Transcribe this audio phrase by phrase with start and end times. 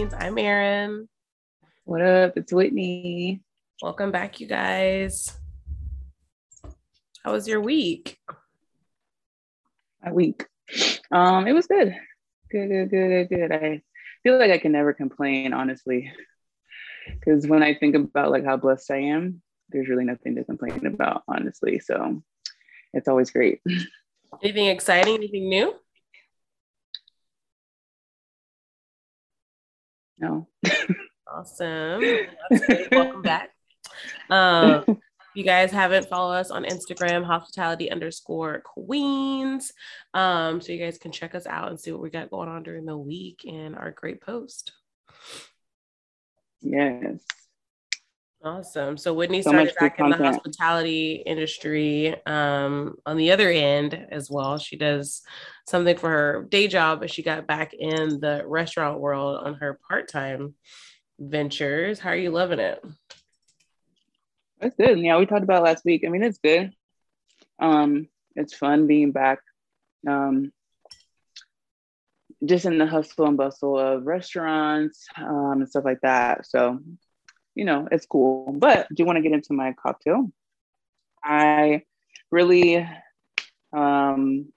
[0.00, 0.14] Queens.
[0.18, 1.10] I'm Erin.
[1.84, 2.32] What up?
[2.36, 3.42] It's Whitney.
[3.82, 5.30] Welcome back, you guys.
[7.22, 8.16] How was your week?
[10.02, 10.46] My week.
[11.12, 11.94] Um, it was good.
[12.50, 13.52] Good, good, good, good, good.
[13.52, 13.82] I
[14.22, 16.10] feel like I can never complain, honestly.
[17.06, 20.86] Because when I think about like how blessed I am, there's really nothing to complain
[20.86, 21.78] about, honestly.
[21.78, 22.22] So
[22.94, 23.60] it's always great.
[24.42, 25.16] Anything exciting?
[25.16, 25.74] Anything new?
[30.20, 30.46] No.
[31.26, 32.02] awesome.
[32.92, 33.50] Welcome back.
[34.28, 35.00] Um,
[35.34, 39.72] you guys haven't followed us on Instagram, hospitality underscore queens.
[40.12, 42.62] Um, so you guys can check us out and see what we got going on
[42.62, 44.72] during the week in our great post.
[46.60, 47.24] Yes.
[48.42, 48.96] Awesome.
[48.96, 54.30] So Whitney so started back in the hospitality industry um, on the other end as
[54.30, 54.56] well.
[54.56, 55.20] She does
[55.68, 59.78] something for her day job, but she got back in the restaurant world on her
[59.86, 60.54] part-time
[61.18, 61.98] ventures.
[61.98, 62.82] How are you loving it?
[64.62, 64.98] It's good.
[64.98, 66.04] Yeah, we talked about last week.
[66.06, 66.72] I mean, it's good.
[67.58, 69.40] Um, it's fun being back.
[70.08, 70.50] Um,
[72.42, 76.46] just in the hustle and bustle of restaurants um, and stuff like that.
[76.46, 76.80] So
[77.60, 78.54] you know, it's cool.
[78.56, 80.32] But do you want to get into my cocktail?
[81.22, 81.82] I
[82.30, 82.88] really
[83.76, 84.50] um,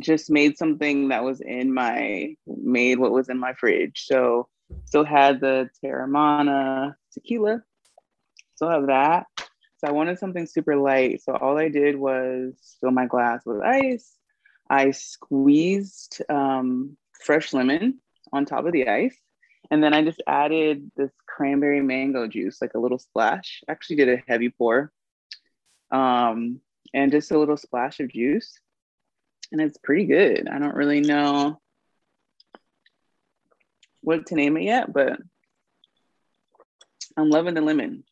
[0.00, 4.04] just made something that was in my made what was in my fridge.
[4.06, 4.48] So
[4.86, 7.62] still had the Teremana tequila.
[8.54, 9.26] Still have that.
[9.36, 11.20] So I wanted something super light.
[11.22, 14.16] So all I did was fill my glass with ice.
[14.70, 18.00] I squeezed um, fresh lemon
[18.32, 19.18] on top of the ice.
[19.70, 23.62] And then I just added this cranberry mango juice, like a little splash.
[23.68, 24.90] Actually, did a heavy pour,
[25.90, 26.60] um,
[26.94, 28.58] and just a little splash of juice,
[29.52, 30.48] and it's pretty good.
[30.48, 31.60] I don't really know
[34.00, 35.20] what to name it yet, but
[37.16, 38.04] I'm loving the lemon.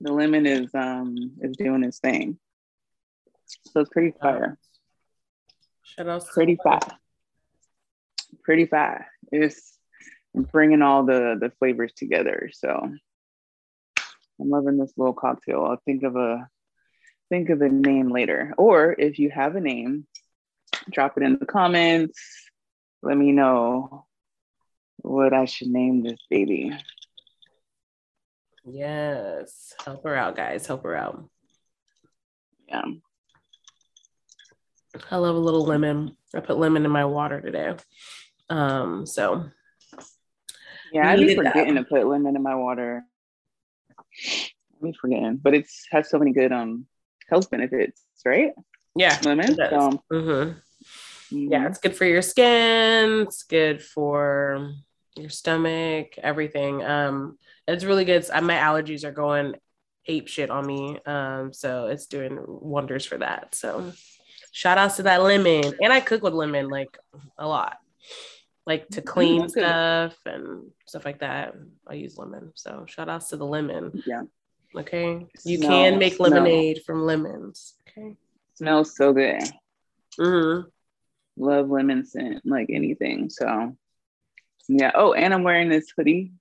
[0.00, 2.38] The lemon is um is doing its thing,
[3.64, 4.56] so it's pretty fire.
[5.82, 6.90] Shout out pretty fast.
[8.44, 9.04] Pretty fast.
[9.32, 9.75] It's
[10.36, 12.50] bringing all the the flavors together.
[12.52, 12.92] So
[14.40, 15.64] I'm loving this little cocktail.
[15.64, 16.48] I'll think of a
[17.28, 20.06] think of a name later, or if you have a name,
[20.90, 22.20] drop it in the comments.
[23.02, 24.06] Let me know
[24.98, 26.72] what I should name this baby.
[28.64, 30.66] Yes, help her out, guys.
[30.66, 31.28] Help her out.
[32.68, 32.82] Yeah.
[35.10, 36.16] I love a little lemon.
[36.34, 37.74] I put lemon in my water today.
[38.48, 39.44] Um, so
[40.96, 43.04] yeah, I be forgetting to put lemon in my water.
[44.18, 44.48] I
[44.82, 46.86] be forgetting, but it's has so many good um
[47.28, 48.52] health benefits, right?
[48.94, 49.54] Yeah, lemon.
[49.54, 50.14] So, mm-hmm.
[50.16, 51.52] Mm-hmm.
[51.52, 53.22] Yeah, it's good for your skin.
[53.22, 54.72] It's good for
[55.16, 56.82] your stomach, everything.
[56.82, 57.36] Um,
[57.68, 58.24] it's really good.
[58.30, 59.56] My allergies are going
[60.06, 60.98] ape shit on me.
[61.04, 63.54] Um, so it's doing wonders for that.
[63.54, 63.92] So
[64.52, 65.74] shout outs to that lemon.
[65.82, 66.96] And I cook with lemon like
[67.36, 67.76] a lot
[68.66, 71.54] like to clean mm, stuff and stuff like that.
[71.86, 72.52] I use lemon.
[72.54, 74.02] So shout outs to the lemon.
[74.06, 74.22] Yeah.
[74.74, 75.26] Okay.
[75.44, 76.84] You smell, can make lemonade smell.
[76.84, 77.74] from lemons.
[77.88, 78.16] Okay.
[78.54, 79.42] Smells so good.
[80.18, 80.68] Mm-hmm.
[81.38, 83.30] Love lemon scent like anything.
[83.30, 83.76] So
[84.68, 84.90] yeah.
[84.94, 86.32] Oh, and I'm wearing this hoodie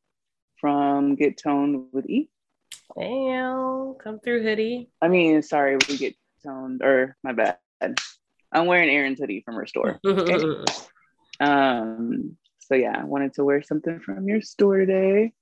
[0.60, 2.30] from Get Toned with E.
[2.98, 4.90] Damn, come through hoodie.
[5.02, 7.58] I mean, sorry, we get toned or my bad.
[8.52, 10.00] I'm wearing Erin's hoodie from her store.
[10.06, 10.38] Okay?
[11.40, 15.34] Um, so yeah, I wanted to wear something from your store today.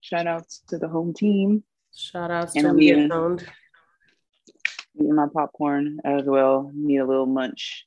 [0.00, 1.64] Shout outs to the home team.
[1.94, 3.10] Shout outs and to me eating,
[4.96, 6.70] eating my popcorn as well.
[6.74, 7.86] Need a little munch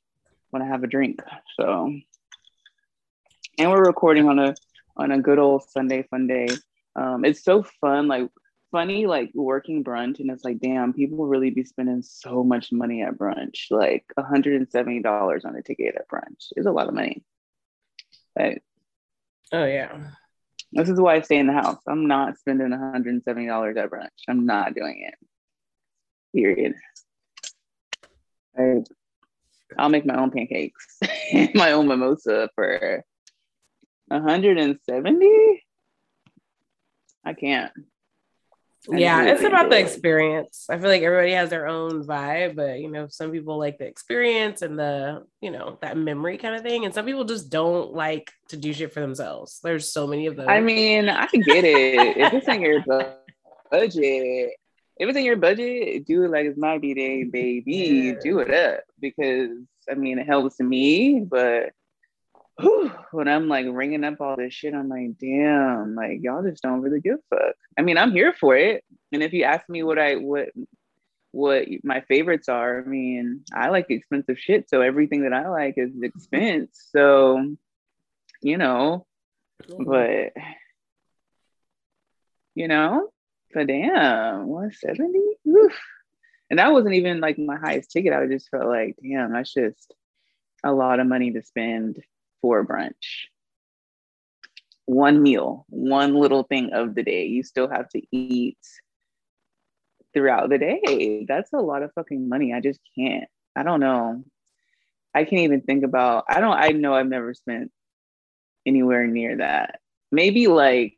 [0.50, 1.20] when I have a drink.
[1.58, 1.92] So
[3.58, 4.54] and we're recording on a
[4.96, 6.48] on a good old Sunday fun day.
[6.96, 8.28] Um, it's so fun, like
[8.70, 13.02] funny, like working brunch, and it's like, damn, people really be spending so much money
[13.02, 16.52] at brunch, like $170 on a ticket at brunch.
[16.56, 17.22] It's a lot of money.
[18.34, 18.58] But
[19.52, 20.10] oh yeah.
[20.72, 21.80] This is why I stay in the house.
[21.86, 24.08] I'm not spending $170 at brunch.
[24.28, 25.14] I'm not doing it.
[26.34, 26.74] Period.
[28.56, 28.82] I,
[29.78, 30.98] I'll make my own pancakes,
[31.54, 33.02] my own mimosa for
[34.08, 35.64] 170.
[37.24, 37.72] I can't
[38.90, 40.66] yeah it's about the experience.
[40.70, 43.86] I feel like everybody has their own vibe but you know some people like the
[43.86, 47.92] experience and the you know that memory kind of thing and some people just don't
[47.92, 49.60] like to do shit for themselves.
[49.62, 52.16] There's so many of them i mean i can get it.
[52.16, 52.82] If it's in your
[53.70, 54.52] budget
[55.00, 57.72] if it's in your budget do it like it's my b-day baby.
[57.72, 58.14] Yeah.
[58.22, 59.50] do it up because
[59.90, 61.72] i mean it helps me but
[62.58, 66.62] whew, when I'm like ringing up all this shit, I'm like, damn, like y'all just
[66.62, 67.54] don't really give a fuck.
[67.78, 68.84] I mean, I'm here for it.
[69.12, 70.48] And if you ask me what I what
[71.30, 74.68] what my favorites are, I mean, I like expensive shit.
[74.68, 76.88] So everything that I like is expense.
[76.92, 77.54] So,
[78.42, 79.06] you know,
[79.78, 80.32] but
[82.54, 83.10] you know,
[83.54, 85.18] but damn, 170?
[85.48, 85.78] Oof.
[86.50, 88.12] And that wasn't even like my highest ticket.
[88.12, 89.94] I just felt like, damn, that's just
[90.64, 92.02] a lot of money to spend
[92.40, 93.26] for brunch.
[94.86, 97.26] One meal, one little thing of the day.
[97.26, 98.58] You still have to eat
[100.14, 101.26] throughout the day.
[101.28, 102.54] That's a lot of fucking money.
[102.54, 103.28] I just can't.
[103.54, 104.24] I don't know.
[105.14, 107.72] I can't even think about I don't I know I've never spent
[108.66, 109.80] anywhere near that.
[110.12, 110.96] Maybe like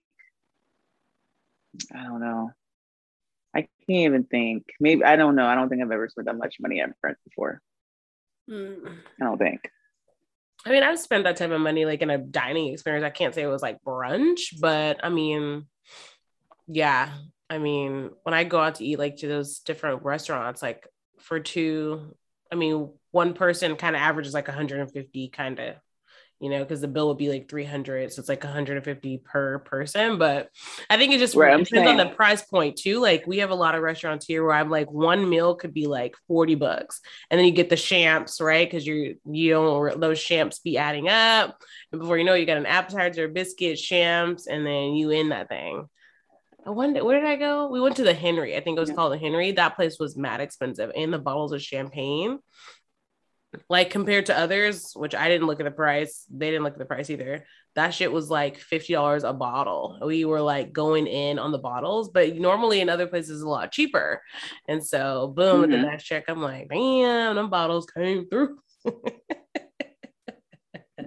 [1.94, 2.50] I don't know.
[3.54, 4.66] I can't even think.
[4.78, 5.46] Maybe I don't know.
[5.46, 7.60] I don't think I've ever spent that much money at brunch before.
[8.48, 8.98] Mm.
[9.20, 9.60] I don't think.
[10.66, 13.04] I mean, I've spent that type of money like in a dining experience.
[13.04, 15.66] I can't say it was like brunch, but I mean,
[16.66, 17.10] yeah.
[17.48, 20.86] I mean, when I go out to eat like to those different restaurants, like
[21.18, 22.14] for two,
[22.52, 25.74] I mean, one person kind of averages like 150 kind of
[26.40, 28.12] you know, because the bill would be like 300.
[28.12, 30.16] So it's like 150 per person.
[30.16, 30.48] But
[30.88, 32.98] I think it just right, depends on the price point too.
[32.98, 35.86] Like we have a lot of restaurants here where I'm like one meal could be
[35.86, 37.00] like 40 bucks.
[37.30, 38.66] And then you get the champs, right?
[38.66, 41.58] Because you're, you don't, those champs be adding up.
[41.92, 45.48] And before you know, you got an appetizer, biscuit, champs, and then you in that
[45.48, 45.86] thing.
[46.66, 47.68] I wonder where did I go?
[47.68, 48.56] We went to the Henry.
[48.56, 48.94] I think it was yeah.
[48.94, 49.52] called the Henry.
[49.52, 52.38] That place was mad expensive, and the bottles of champagne
[53.68, 56.78] like compared to others, which I didn't look at the price, they didn't look at
[56.78, 57.44] the price either.
[57.74, 59.98] That shit was like $50 a bottle.
[60.04, 63.72] We were like going in on the bottles, but normally in other places a lot
[63.72, 64.22] cheaper.
[64.68, 65.72] And so boom, mm-hmm.
[65.72, 68.58] the next check, I'm like, damn, them bottles came through.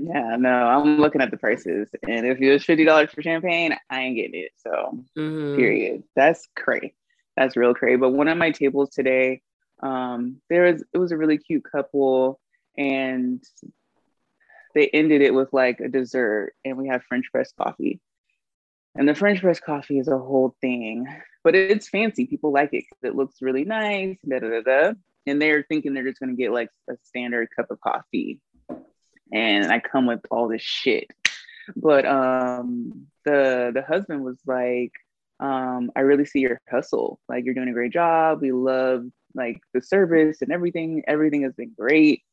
[0.02, 1.90] yeah, no, I'm looking at the prices.
[2.08, 4.52] And if it was $50 for champagne, I ain't getting it.
[4.58, 5.56] So mm-hmm.
[5.56, 6.04] period.
[6.16, 6.96] That's crazy.
[7.36, 7.98] That's real crazy.
[7.98, 9.42] But one of my tables today,
[9.84, 12.40] um, there was it was a really cute couple,
[12.78, 13.44] and
[14.74, 18.00] they ended it with like a dessert, and we had French press coffee.
[18.96, 21.08] And the French press coffee is a whole thing,
[21.44, 22.26] but it's fancy.
[22.28, 24.18] People like it because it looks really nice.
[24.28, 24.94] Da, da, da, da.
[25.26, 28.40] And they're thinking they're just gonna get like a standard cup of coffee,
[29.34, 31.12] and I come with all this shit.
[31.76, 34.92] But um, the the husband was like,
[35.42, 37.20] um, I really see your hustle.
[37.28, 38.42] Like you're doing a great job.
[38.42, 41.04] We love like the service and everything.
[41.08, 42.24] Everything has been great.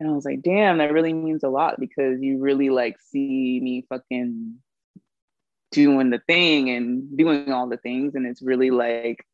[0.00, 3.60] And I was like, damn, that really means a lot because you really like see
[3.62, 4.56] me fucking
[5.70, 8.14] doing the thing and doing all the things.
[8.14, 9.24] And it's really like,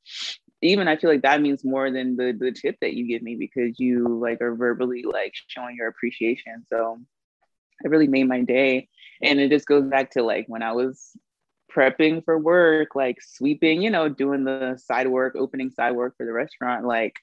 [0.63, 3.37] even I feel like that means more than the the tip that you give me
[3.37, 6.65] because you like are verbally like showing your appreciation.
[6.71, 6.99] So
[7.85, 8.89] it really made my day.
[9.23, 11.11] And it just goes back to like when I was
[11.75, 16.25] prepping for work, like sweeping, you know, doing the side work, opening side work for
[16.25, 16.87] the restaurant.
[16.87, 17.17] Like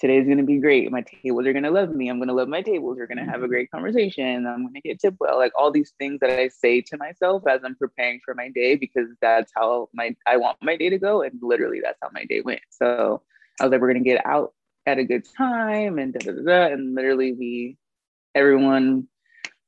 [0.00, 0.90] today's gonna be great.
[0.90, 2.08] My tables are gonna love me.
[2.08, 2.96] I'm gonna love my tables.
[2.98, 3.48] We're gonna have a mm-hmm.
[3.48, 4.46] great conversation.
[4.46, 5.38] I'm gonna get tip well.
[5.38, 8.76] Like all these things that I say to myself as I'm preparing for my day
[8.76, 11.22] because that's how my I want my day to go.
[11.22, 12.60] And literally that's how my day went.
[12.70, 13.22] So
[13.60, 14.54] I was like, we're gonna get out
[14.86, 16.42] at a good time and da da da.
[16.42, 16.72] da.
[16.72, 17.76] And literally we
[18.34, 19.08] everyone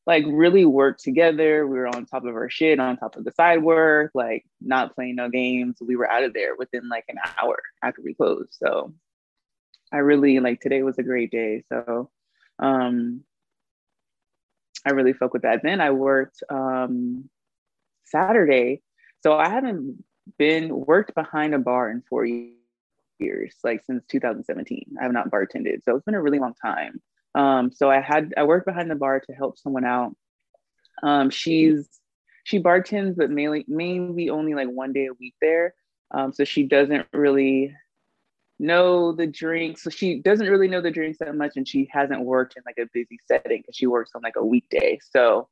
[0.07, 1.67] like really worked together.
[1.67, 4.95] We were on top of our shit, on top of the side work, like not
[4.95, 5.77] playing no games.
[5.81, 8.53] We were out of there within like an hour after we closed.
[8.53, 8.95] So
[9.93, 11.65] I really like today was a great day.
[11.69, 12.11] So
[12.59, 13.23] um
[14.87, 15.63] I really fuck with that.
[15.63, 17.29] Then I worked um
[18.05, 18.83] Saturday.
[19.23, 20.03] So I haven't
[20.39, 24.97] been worked behind a bar in four years, like since 2017.
[24.99, 25.85] I have not bartended.
[25.85, 27.01] So it's been a really long time.
[27.35, 30.15] Um, so I had I worked behind the bar to help someone out.
[31.03, 31.89] Um, she's
[32.45, 35.75] she bartends, but mainly mainly only like one day a week there.
[36.11, 37.75] Um, so she doesn't really
[38.59, 39.83] know the drinks.
[39.83, 42.79] So she doesn't really know the drinks that much, and she hasn't worked in like
[42.79, 44.99] a busy setting because she works on like a weekday.
[45.11, 45.49] So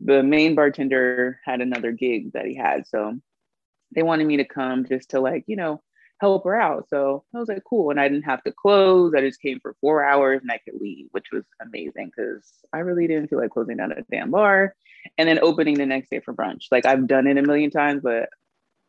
[0.00, 3.14] the main bartender had another gig that he had, so
[3.94, 5.82] they wanted me to come just to like you know
[6.20, 6.88] help her out.
[6.88, 7.90] So I was like, cool.
[7.90, 9.14] And I didn't have to close.
[9.14, 12.78] I just came for four hours and I could leave, which was amazing because I
[12.78, 14.74] really didn't feel like closing down a damn bar
[15.16, 16.66] and then opening the next day for brunch.
[16.70, 18.28] Like I've done it a million times, but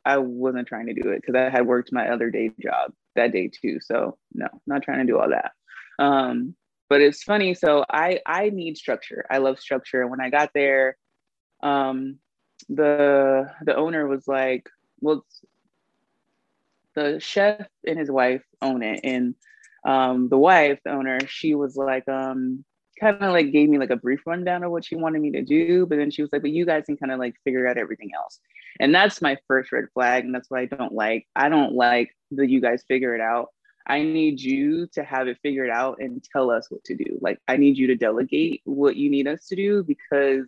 [0.06, 3.32] I wasn't trying to do it because I had worked my other day job that
[3.32, 3.80] day too.
[3.82, 5.52] So no, not trying to do all that.
[6.00, 6.56] Um,
[6.90, 7.54] but it's funny.
[7.54, 9.26] So I I need structure.
[9.30, 10.02] I love structure.
[10.02, 10.98] And when I got there,
[11.62, 12.18] um,
[12.70, 14.68] the the owner was like,
[15.00, 15.26] well,
[17.00, 19.36] the chef and his wife own it, and
[19.86, 22.66] um, the wife, the owner, she was like, um,
[23.00, 25.42] kind of like gave me like a brief rundown of what she wanted me to
[25.42, 27.78] do, but then she was like, "But you guys can kind of like figure out
[27.78, 28.40] everything else."
[28.80, 31.28] And that's my first red flag, and that's what I don't like.
[31.36, 33.48] I don't like the you guys figure it out.
[33.88, 37.18] I need you to have it figured out and tell us what to do.
[37.22, 40.46] Like I need you to delegate what you need us to do because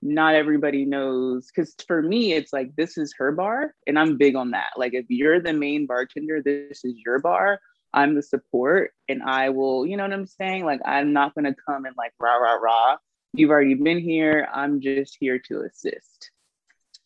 [0.00, 4.36] not everybody knows because for me it's like this is her bar and i'm big
[4.36, 4.70] on that.
[4.76, 7.60] Like if you're the main bartender this is your bar
[7.92, 10.64] i'm the support and i will you know what i'm saying?
[10.64, 12.96] Like i'm not going to come and like rah rah rah.
[13.32, 16.30] You've already been here i'm just here to assist.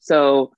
[0.00, 0.52] So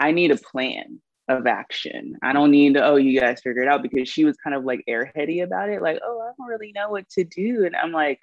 [0.00, 2.16] i need a plan of action.
[2.22, 4.64] I don't need to oh you guys figure it out because she was kind of
[4.64, 7.92] like airheady about it like oh i don't really know what to do and i'm
[7.92, 8.20] like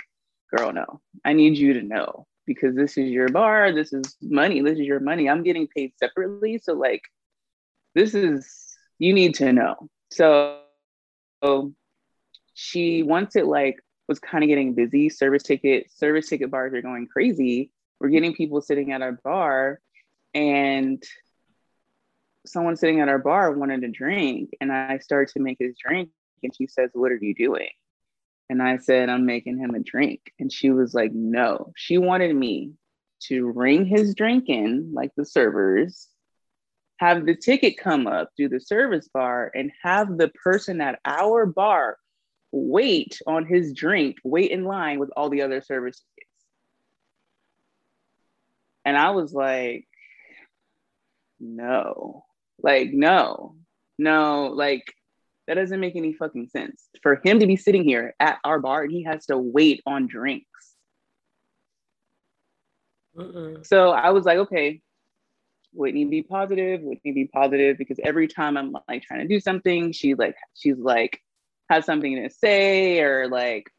[0.53, 1.01] girl no.
[1.23, 4.85] I need you to know because this is your bar, this is money, this is
[4.85, 5.29] your money.
[5.29, 6.59] I'm getting paid separately.
[6.61, 7.01] So, like,
[7.93, 9.89] this is, you need to know.
[10.11, 10.59] So,
[11.43, 11.73] so
[12.53, 16.81] she, once it like was kind of getting busy, service ticket, service ticket bars are
[16.81, 17.71] going crazy.
[17.99, 19.79] We're getting people sitting at our bar
[20.33, 21.01] and
[22.45, 26.09] someone sitting at our bar wanted a drink and I started to make his drink
[26.43, 27.69] and she says, What are you doing?
[28.49, 30.31] And I said, I'm making him a drink.
[30.39, 31.73] And she was like, No.
[31.75, 32.73] She wanted me
[33.23, 36.07] to ring his drink in, like the servers,
[36.97, 41.45] have the ticket come up, do the service bar, and have the person at our
[41.45, 41.97] bar
[42.51, 46.31] wait on his drink, wait in line with all the other service tickets.
[48.85, 49.87] And I was like,
[51.39, 52.23] no,
[52.61, 53.55] like, no,
[53.97, 54.93] no, like,
[55.47, 56.89] that doesn't make any fucking sense.
[57.01, 60.07] For him to be sitting here at our bar and he has to wait on
[60.07, 60.47] drinks.
[63.17, 63.63] Uh-uh.
[63.63, 64.81] So I was like, okay,
[65.71, 69.91] Whitney be positive, Whitney be positive, because every time I'm like trying to do something,
[69.91, 71.21] she like she's like
[71.69, 73.69] has something to say or like,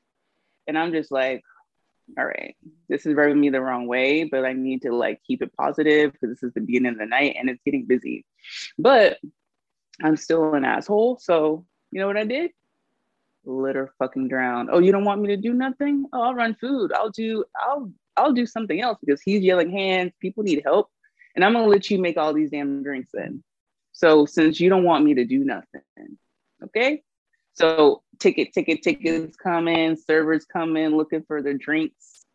[0.67, 1.43] and I'm just like,
[2.19, 2.57] all right,
[2.89, 6.13] this is rubbing me the wrong way, but I need to like keep it positive
[6.13, 8.25] because this is the beginning of the night and it's getting busy.
[8.79, 9.19] But
[10.03, 11.19] I'm still an asshole.
[11.19, 12.51] So you know what I did?
[13.45, 14.69] Let her fucking drown.
[14.71, 16.07] Oh, you don't want me to do nothing?
[16.13, 16.93] Oh, I'll run food.
[16.93, 17.45] I'll do.
[17.59, 17.91] I'll.
[18.19, 20.13] I'll do something else because he's yelling hands.
[20.21, 20.91] People need help,
[21.35, 23.45] and I'm gonna let you make all these damn drinks then.
[23.93, 25.83] So since you don't want me to do nothing,
[26.65, 27.03] okay?
[27.53, 32.26] So ticket, ticket, tickets come in, servers come in looking for their drinks.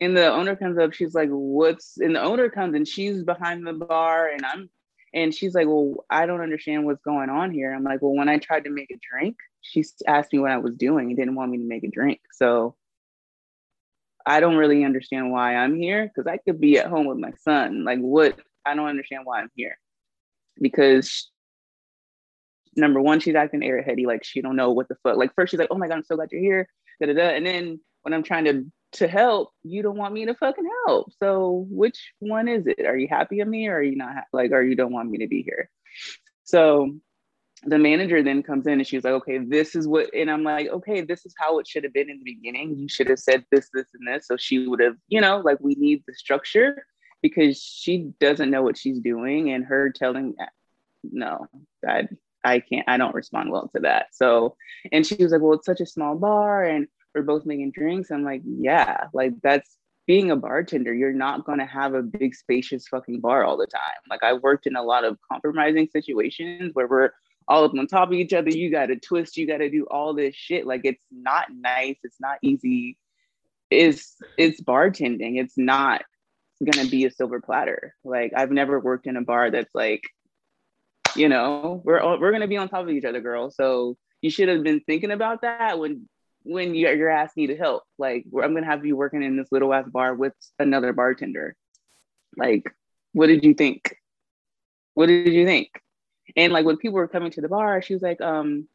[0.00, 3.66] And the owner comes up she's like what's and the owner comes and she's behind
[3.66, 4.70] the bar and i'm
[5.14, 7.72] and she's like well i don't understand what's going on here.
[7.72, 10.58] I'm like well when i tried to make a drink she asked me what i
[10.58, 12.20] was doing and didn't want me to make a drink.
[12.32, 12.76] So
[14.26, 17.32] i don't really understand why i'm here because i could be at home with my
[17.42, 17.84] son.
[17.84, 19.78] Like what i don't understand why i'm here.
[20.60, 21.30] Because
[22.76, 25.58] number one she's acting airheady like she don't know what the fuck like first she's
[25.58, 26.68] like oh my god i'm so glad you're here.
[27.00, 27.28] Da, da, da.
[27.30, 31.12] and then when i'm trying to to help, you don't want me to fucking help.
[31.18, 32.86] So which one is it?
[32.86, 35.10] Are you happy with me or are you not ha- like, or you don't want
[35.10, 35.70] me to be here?
[36.44, 36.96] So
[37.64, 40.68] the manager then comes in and she's like, okay, this is what, and I'm like,
[40.68, 42.76] okay, this is how it should have been in the beginning.
[42.76, 44.26] You should have said this, this, and this.
[44.26, 46.86] So she would have, you know, like we need the structure
[47.20, 50.46] because she doesn't know what she's doing and her telling, uh,
[51.02, 51.46] no,
[51.86, 52.08] I,
[52.44, 54.06] I can't, I don't respond well to that.
[54.12, 54.56] So,
[54.92, 58.10] and she was like, well, it's such a small bar and we're both making drinks.
[58.10, 60.94] I'm like, yeah, like that's being a bartender.
[60.94, 63.80] You're not going to have a big, spacious fucking bar all the time.
[64.08, 67.10] Like I worked in a lot of compromising situations where we're
[67.46, 68.50] all up on top of each other.
[68.50, 70.66] You got to twist, you got to do all this shit.
[70.66, 71.96] Like it's not nice.
[72.02, 72.96] It's not easy.
[73.70, 75.38] It's, it's bartending.
[75.38, 76.02] It's not
[76.58, 77.94] going to be a silver platter.
[78.02, 80.02] Like I've never worked in a bar that's like,
[81.16, 83.50] you know, we're, all, we're going to be on top of each other, girl.
[83.50, 86.08] So you should have been thinking about that when
[86.42, 87.84] when you, your ass needed help.
[87.98, 91.56] Like, I'm gonna have you working in this little ass bar with another bartender.
[92.36, 92.70] Like,
[93.12, 93.94] what did you think?
[94.94, 95.68] What did you think?
[96.36, 98.68] And like when people were coming to the bar, she was like, um,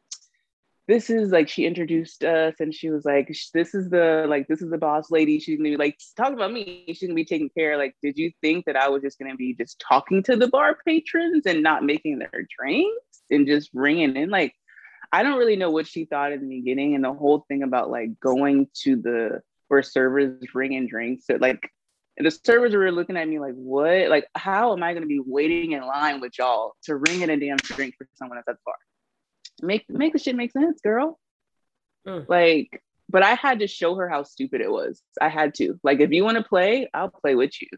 [0.86, 4.60] this is like she introduced us and she was like, this is the like this
[4.60, 5.38] is the boss lady.
[5.38, 6.84] She's gonna be like talk about me.
[6.88, 7.78] She's gonna be taking care.
[7.78, 10.76] Like, did you think that I was just gonna be just talking to the bar
[10.86, 14.28] patrons and not making their drinks and just ringing in?
[14.28, 14.54] Like,
[15.12, 17.90] I don't really know what she thought in the beginning, and the whole thing about
[17.90, 21.26] like going to the where servers ringing drinks.
[21.26, 21.70] So like
[22.16, 24.08] the servers were looking at me like, what?
[24.08, 27.30] Like, how am I going to be waiting in line with y'all to ring in
[27.30, 28.74] a damn drink for someone at the bar?
[29.62, 31.18] Make make the shit make sense, girl.
[32.06, 32.28] Mm.
[32.28, 35.02] Like, but I had to show her how stupid it was.
[35.20, 35.78] I had to.
[35.82, 37.68] Like, if you want to play, I'll play with you.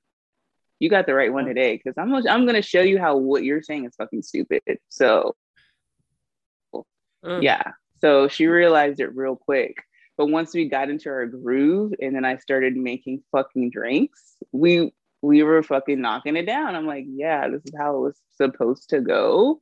[0.78, 3.62] You got the right one today because I'm I'm gonna show you how what you're
[3.62, 4.62] saying is fucking stupid.
[4.90, 5.34] So
[7.26, 7.42] Mm.
[7.42, 7.72] Yeah.
[8.00, 9.76] So she realized it real quick.
[10.16, 14.92] But once we got into our groove and then I started making fucking drinks, we
[15.22, 16.74] we were fucking knocking it down.
[16.74, 19.60] I'm like, yeah, this is how it was supposed to go.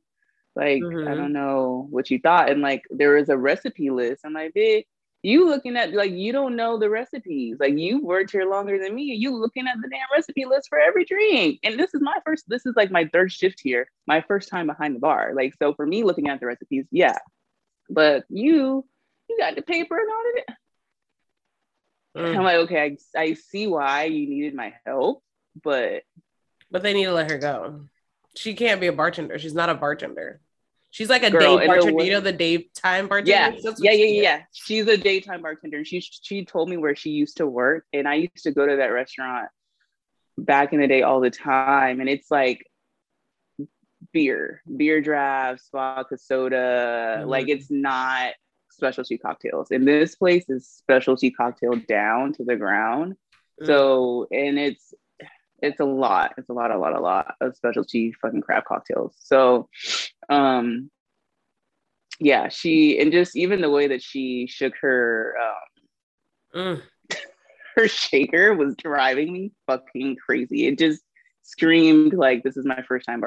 [0.55, 1.07] Like, mm-hmm.
[1.07, 2.49] I don't know what you thought.
[2.49, 4.21] And like there is a recipe list.
[4.25, 4.85] I'm like, bitch,
[5.23, 7.57] you looking at like you don't know the recipes.
[7.59, 9.03] Like you worked here longer than me.
[9.03, 11.59] You looking at the damn recipe list for every drink.
[11.63, 14.67] And this is my first, this is like my third shift here, my first time
[14.67, 15.33] behind the bar.
[15.35, 17.17] Like, so for me looking at the recipes, yeah.
[17.89, 18.85] But you,
[19.29, 20.45] you got the paper and all of it.
[22.17, 22.37] Mm.
[22.37, 25.21] I'm like, okay, I, I see why you needed my help,
[25.61, 26.03] but
[26.71, 27.81] but they need to let her go.
[28.35, 29.37] She can't be a bartender.
[29.37, 30.39] She's not a bartender.
[30.91, 32.03] She's like a Girl, day bartender.
[32.03, 33.29] You know the daytime bartender.
[33.29, 34.41] Yeah, yeah, yeah, yeah, yeah.
[34.53, 35.83] She's a daytime bartender.
[35.83, 38.77] She she told me where she used to work, and I used to go to
[38.77, 39.49] that restaurant
[40.37, 41.99] back in the day all the time.
[41.99, 42.65] And it's like
[44.15, 47.17] beer, beer drafts, vodka soda.
[47.19, 47.29] Mm-hmm.
[47.29, 48.31] Like it's not
[48.71, 49.71] specialty cocktails.
[49.71, 53.13] And this place is specialty cocktail down to the ground.
[53.13, 53.65] Mm-hmm.
[53.65, 54.93] So and it's
[55.61, 56.33] it's a lot.
[56.37, 59.15] It's a lot, a lot, a lot of specialty fucking crab cocktails.
[59.19, 59.67] So,
[60.29, 60.89] um,
[62.19, 65.33] yeah, she and just even the way that she shook her
[66.53, 66.81] um,
[67.11, 67.17] mm.
[67.75, 70.67] her shaker was driving me fucking crazy.
[70.67, 71.01] It just
[71.43, 73.21] screamed like this is my first time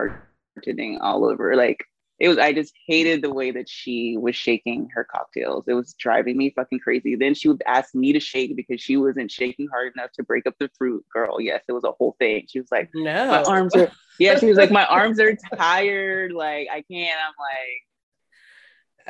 [0.59, 1.57] bartending all over.
[1.57, 1.85] Like
[2.19, 5.65] it was I just hated the way that she was shaking her cocktails.
[5.69, 7.15] It was driving me fucking crazy.
[7.15, 10.47] Then she would ask me to shake because she wasn't shaking hard enough to break
[10.47, 11.05] up the fruit.
[11.13, 12.47] Girl, yes, it was a whole thing.
[12.49, 16.33] She was like, No, my arms are yeah, she was like, My arms are tired.
[16.33, 17.19] Like, I can't.
[17.27, 17.83] I'm like,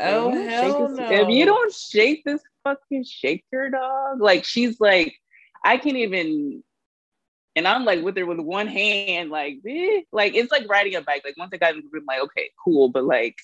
[0.00, 1.08] Oh hell no.
[1.10, 5.14] If you don't shake this fucking shaker, dog, like she's like,
[5.64, 6.62] I can't even
[7.56, 10.02] and I'm like with her with one hand, like, eh.
[10.12, 11.22] like it's like riding a bike.
[11.24, 12.88] Like once I got in the room, like, okay, cool.
[12.88, 13.36] But like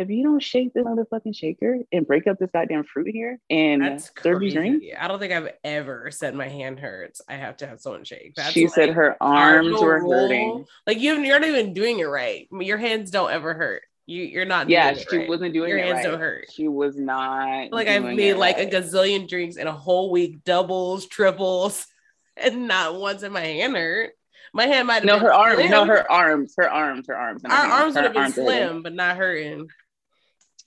[0.00, 3.82] if you don't shake this motherfucking shaker and break up this goddamn fruit here and
[3.82, 4.84] That's serve you drink.
[4.98, 7.20] I don't think I've ever said my hand hurts.
[7.28, 8.34] I have to have someone shake.
[8.36, 10.64] That's she like said her arms were hurting.
[10.86, 12.48] Like you you're not even doing it right.
[12.50, 13.82] Your hands don't ever hurt.
[14.06, 14.68] You you're not.
[14.68, 15.28] Yeah, she right.
[15.28, 15.84] wasn't doing Your it.
[15.84, 16.10] hands right.
[16.10, 16.46] don't hurt.
[16.52, 17.72] She was not.
[17.72, 18.72] Like I've made like right.
[18.72, 21.86] a gazillion drinks in a whole week, doubles, triples,
[22.36, 24.12] and not once in my hand hurt.
[24.52, 27.42] My hand might have no her arms, no her arms, her arms, her arms.
[27.44, 29.68] Our arms would have been slim, but not hurting.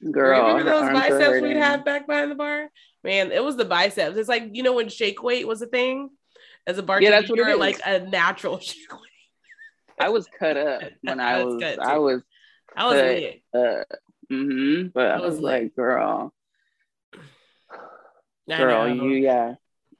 [0.09, 2.69] Girl, remember those biceps we'd have back behind the bar?
[3.03, 4.15] Man, it was the biceps.
[4.15, 6.09] It's like you know when shake weight was a thing
[6.65, 7.11] as a bartender.
[7.11, 7.57] Yeah, that's what is.
[7.57, 8.99] Like a natural shake weight.
[9.99, 11.61] I was cut up when I was.
[11.79, 12.21] I was
[12.75, 13.43] I was lit.
[13.53, 13.83] Uh,
[14.31, 14.87] mm-hmm.
[14.93, 16.33] But I, was, like, girl,
[18.47, 19.55] girl, you yeah,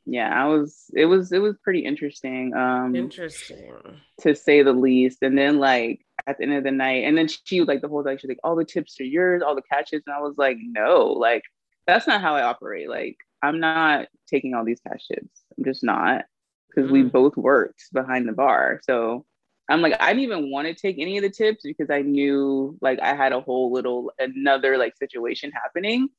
[0.06, 0.30] yeah.
[0.34, 0.86] I was.
[0.96, 1.32] It was.
[1.32, 2.54] It was pretty interesting.
[2.54, 3.74] Um, interesting
[4.22, 5.20] to say the least.
[5.22, 7.88] And then like at the end of the night, and then she was like the
[7.88, 10.36] whole time she's like, all the tips are yours, all the catches, and I was
[10.38, 11.44] like, no, like
[11.86, 12.90] that's not how I operate.
[12.90, 15.44] Like I'm not taking all these cash tips.
[15.58, 16.26] I'm just not
[16.70, 16.94] because mm.
[16.94, 19.26] we both worked behind the bar, so
[19.70, 22.78] I'm like, I didn't even want to take any of the tips because I knew
[22.82, 26.10] like I had a whole little another like situation happening.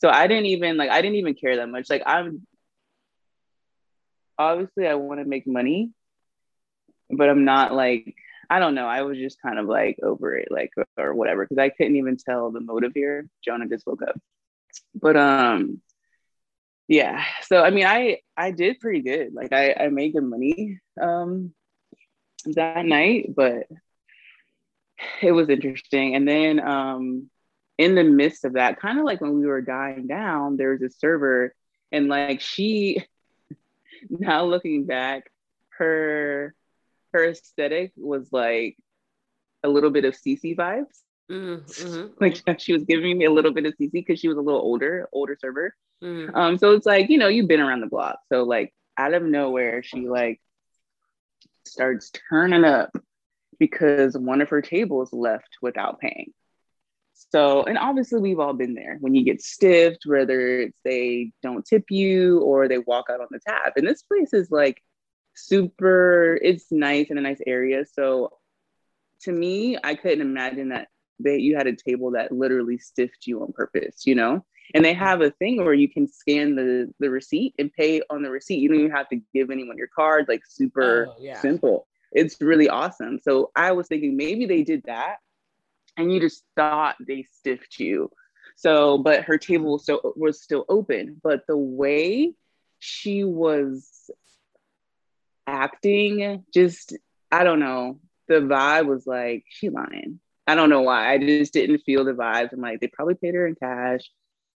[0.00, 1.88] So I didn't even like I didn't even care that much.
[1.88, 2.46] Like I'm
[4.38, 5.92] obviously I want to make money,
[7.10, 8.14] but I'm not like
[8.50, 8.86] I don't know.
[8.86, 12.16] I was just kind of like over it, like or whatever, because I couldn't even
[12.16, 13.28] tell the motive here.
[13.44, 14.18] Jonah just woke up.
[14.94, 15.80] But um
[16.86, 17.24] yeah.
[17.42, 19.32] So I mean I I did pretty good.
[19.32, 20.80] Like I, I made good money.
[21.00, 21.54] Um
[22.44, 23.66] that night, but
[25.22, 26.14] it was interesting.
[26.14, 27.30] And then um,
[27.78, 30.82] in the midst of that, kind of like when we were dying down, there was
[30.82, 31.54] a server,
[31.92, 33.04] and like she,
[34.10, 35.30] now looking back,
[35.70, 36.54] her
[37.12, 38.76] her aesthetic was like
[39.62, 41.02] a little bit of CC vibes.
[41.30, 42.12] Mm-hmm, mm-hmm.
[42.20, 44.60] like she was giving me a little bit of CC because she was a little
[44.60, 45.74] older, older server.
[46.02, 46.34] Mm-hmm.
[46.34, 49.22] Um, so it's like you know you've been around the block, so like out of
[49.22, 50.40] nowhere she like
[51.70, 52.90] starts turning up
[53.58, 56.32] because one of her tables left without paying.
[57.14, 61.64] So, and obviously we've all been there when you get stiffed, whether it's they don't
[61.64, 63.74] tip you or they walk out on the tab.
[63.76, 64.82] And this place is like
[65.36, 67.84] super, it's nice in a nice area.
[67.92, 68.32] So
[69.22, 70.88] to me, I couldn't imagine that
[71.22, 74.44] that you had a table that literally stiffed you on purpose, you know?
[74.74, 78.22] And they have a thing where you can scan the, the receipt and pay on
[78.22, 78.60] the receipt.
[78.60, 81.40] You don't even have to give anyone your card, like super oh, yeah.
[81.40, 81.86] simple.
[82.12, 83.18] It's really awesome.
[83.22, 85.16] So I was thinking maybe they did that
[85.96, 88.10] and you just thought they stiffed you.
[88.56, 91.20] So, but her table was, so, was still open.
[91.22, 92.34] But the way
[92.78, 94.10] she was
[95.46, 96.96] acting, just,
[97.32, 100.20] I don't know, the vibe was like, she lying.
[100.46, 101.12] I don't know why.
[101.12, 102.52] I just didn't feel the vibes.
[102.52, 104.02] I'm like, they probably paid her in cash.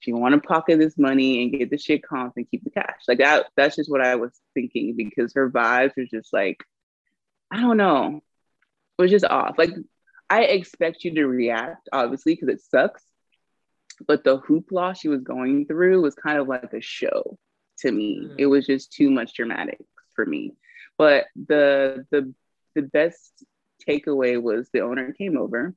[0.01, 3.03] She want to pocket this money and get the shit comp and keep the cash.
[3.07, 6.65] Like that, that's just what I was thinking because her vibes was just like,
[7.51, 8.23] I don't know.
[8.99, 9.59] It was just off.
[9.59, 9.71] Like
[10.31, 13.03] I expect you to react, obviously, because it sucks.
[14.07, 17.39] But the hoopla she was going through was kind of like a show
[17.81, 18.21] to me.
[18.23, 18.35] Mm-hmm.
[18.39, 19.81] It was just too much dramatic
[20.15, 20.55] for me.
[20.97, 22.33] But the the
[22.75, 23.45] the best
[23.87, 25.75] takeaway was the owner came over.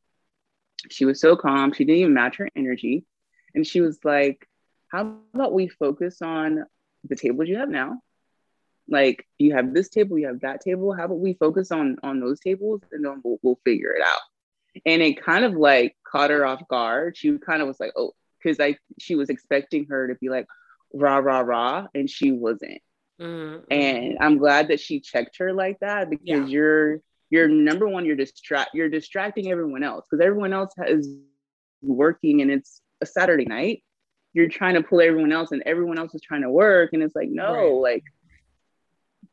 [0.90, 1.74] She was so calm.
[1.74, 3.06] She didn't even match her energy.
[3.56, 4.48] And she was like,
[4.90, 6.66] How about we focus on
[7.04, 8.00] the tables you have now?
[8.90, 10.94] Like you have this table, you have that table.
[10.94, 14.22] How about we focus on on those tables and then we'll, we'll figure it out.
[14.86, 17.16] And it kind of like caught her off guard.
[17.16, 18.14] She kind of was like, oh,
[18.44, 20.48] because I she was expecting her to be like
[20.94, 22.82] rah rah rah, and she wasn't.
[23.22, 23.72] Mm-hmm.
[23.72, 26.46] And I'm glad that she checked her like that because yeah.
[26.46, 31.08] you're you're number one, you're distract you're distracting everyone else because everyone else is
[31.82, 33.84] working and it's a Saturday night.
[34.34, 36.90] You're trying to pull everyone else and everyone else is trying to work.
[36.94, 37.94] And it's like, no, right.
[37.94, 38.04] like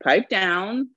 [0.05, 0.91] pipe down,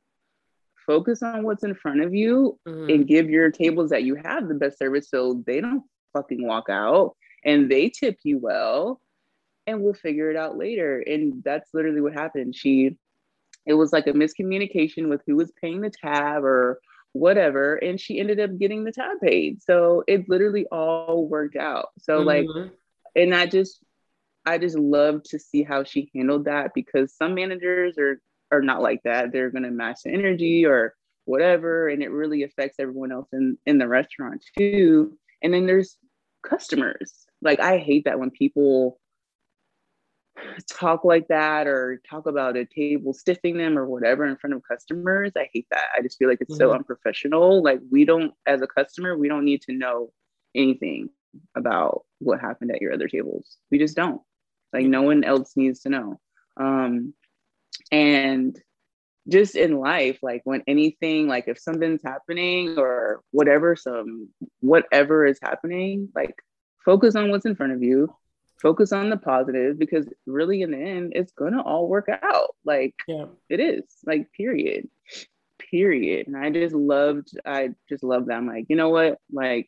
[0.86, 2.90] focus on what's in front of you mm-hmm.
[2.90, 6.66] and give your tables that you have the best service so they don't fucking walk
[6.70, 9.00] out and they tip you well
[9.66, 11.00] and we'll figure it out later.
[11.00, 12.56] And that's literally what happened.
[12.56, 12.98] She,
[13.66, 16.80] it was like a miscommunication with who was paying the tab or
[17.14, 17.76] whatever.
[17.76, 19.64] And she ended up getting the tab paid.
[19.64, 21.90] So it literally all worked out.
[22.00, 22.28] So, mm-hmm.
[22.28, 22.72] like,
[23.16, 23.80] and I just,
[24.46, 28.20] I just love to see how she handled that because some managers are
[28.52, 29.32] are not like that.
[29.32, 30.96] They're gonna match the energy or
[31.26, 35.18] whatever, and it really affects everyone else in in the restaurant too.
[35.42, 35.98] And then there's
[36.44, 37.26] customers.
[37.42, 39.00] Like I hate that when people
[40.70, 44.62] talk like that or talk about a table stiffing them or whatever in front of
[44.68, 45.32] customers.
[45.38, 45.88] I hate that.
[45.98, 46.70] I just feel like it's mm-hmm.
[46.70, 47.64] so unprofessional.
[47.64, 50.12] Like we don't, as a customer, we don't need to know
[50.56, 51.10] anything
[51.56, 53.58] about what happened at your other tables.
[53.72, 54.22] We just don't.
[54.72, 56.20] Like no one else needs to know.
[56.58, 57.14] Um,
[57.92, 58.60] and
[59.28, 65.40] just in life, like when anything, like if something's happening or whatever, some whatever is
[65.42, 66.36] happening, like
[66.84, 68.14] focus on what's in front of you
[68.62, 72.56] focus on the positive because really in the end it's gonna all work out.
[72.64, 73.26] Like yeah.
[73.50, 74.88] it is like period.
[75.60, 76.28] Period.
[76.28, 78.38] And i just loved i just love that.
[78.38, 79.20] I'm like you know what?
[79.32, 79.68] Like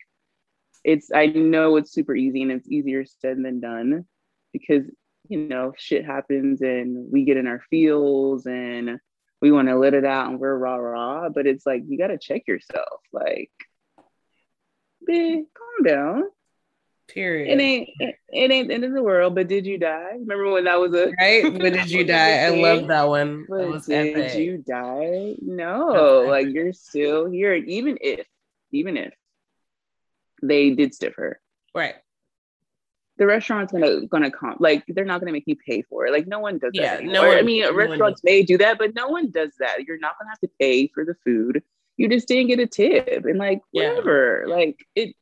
[0.83, 4.05] it's i know it's super easy and it's easier said than done
[4.53, 4.83] because
[5.27, 8.99] you know shit happens and we get in our feels and
[9.41, 12.07] we want to let it out and we're rah rah but it's like you got
[12.07, 13.01] to check yourself.
[13.11, 13.51] Like
[15.05, 16.23] be calm down
[17.07, 17.51] Period.
[17.51, 20.13] It ain't it, it ain't the end of the world, but did you die?
[20.13, 21.43] Remember when that was a right?
[21.59, 22.45] But did you die?
[22.45, 23.45] I love that one.
[23.47, 24.39] That did epic.
[24.39, 25.35] you die?
[25.41, 27.53] No, like you're still here.
[27.53, 28.25] Even if,
[28.71, 29.13] even if
[30.41, 31.39] they did stiff her.
[31.73, 31.95] Right.
[33.17, 36.11] The restaurant's gonna gonna come like they're not gonna make you pay for it.
[36.11, 37.03] Like no one does yeah, that.
[37.03, 37.13] Anymore.
[37.13, 39.83] No one, I mean no restaurants may do that, but no one does that.
[39.87, 41.63] You're not gonna have to pay for the food.
[41.97, 44.45] You just didn't get a tip and like whatever.
[44.47, 44.53] Yeah.
[44.53, 45.15] Like it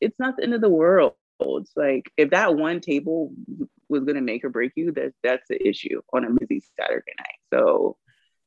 [0.00, 1.14] it's not the end of the world.
[1.40, 3.32] It's like if that one table
[3.88, 7.38] was gonna make or break you, that that's the issue on a busy Saturday night.
[7.52, 7.96] So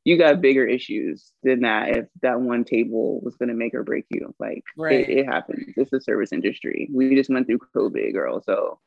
[0.04, 4.06] you got bigger issues than that if that one table was gonna make or break
[4.10, 4.34] you.
[4.40, 5.08] Like right.
[5.08, 5.74] it, it happens.
[5.78, 6.90] It's the service industry.
[6.92, 8.42] We just went through COVID, girl.
[8.44, 8.80] So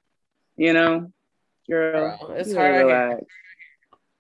[0.57, 1.13] you know,
[1.69, 2.87] girl, girl it's hard.
[2.87, 3.25] Relax.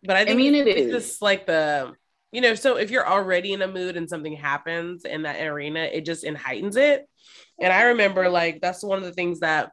[0.02, 1.94] But I think I mean, it's, it it's just like the
[2.34, 5.84] you know, so if you're already in a mood and something happens in that arena,
[5.84, 7.08] it just it heightens it.
[7.60, 9.70] And I remember like that's one of the things that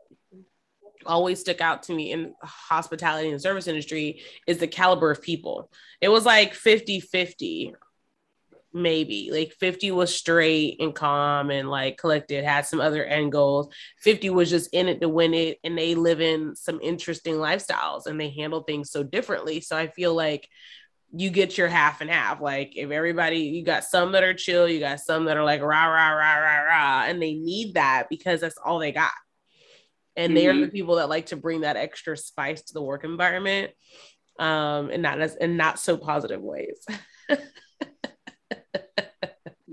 [1.05, 5.71] always stuck out to me in hospitality and service industry is the caliber of people.
[5.99, 7.73] It was like 50-50
[8.73, 9.29] maybe.
[9.31, 13.73] Like 50 was straight and calm and like collected had some other end goals.
[13.99, 18.05] 50 was just in it to win it and they live in some interesting lifestyles
[18.05, 19.61] and they handle things so differently.
[19.61, 20.47] So i feel like
[21.13, 22.41] you get your half and half.
[22.41, 25.61] Like if everybody, you got some that are chill, you got some that are like
[25.61, 29.11] rah rah rah rah rah, and they need that because that's all they got.
[30.15, 30.35] And mm-hmm.
[30.35, 30.71] they are the mm-hmm.
[30.71, 33.71] people that like to bring that extra spice to the work environment,
[34.39, 36.85] um, and not as in not so positive ways.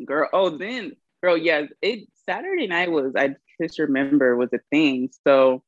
[0.04, 5.10] girl, oh then, girl, yes, it Saturday night was I just remember was a thing.
[5.26, 5.62] So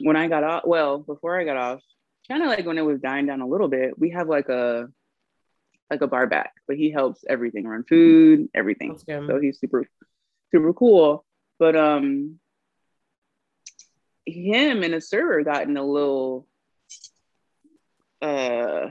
[0.00, 1.80] when I got off, well, before I got off,
[2.28, 4.88] kind of like when it was dying down a little bit, we have like a
[5.90, 8.98] like a bar back, but he helps everything run food, everything.
[9.28, 9.84] So he's super
[10.50, 11.24] super cool.
[11.58, 12.38] But um
[14.26, 16.46] him and a server got in a little
[18.22, 18.88] uh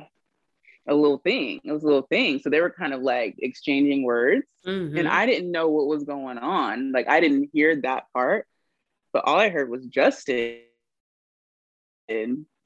[0.85, 1.61] a little thing.
[1.63, 2.39] It was a little thing.
[2.39, 4.45] So they were kind of like exchanging words.
[4.65, 4.97] Mm-hmm.
[4.97, 6.91] And I didn't know what was going on.
[6.91, 8.45] Like I didn't hear that part.
[9.13, 10.57] But all I heard was Justin,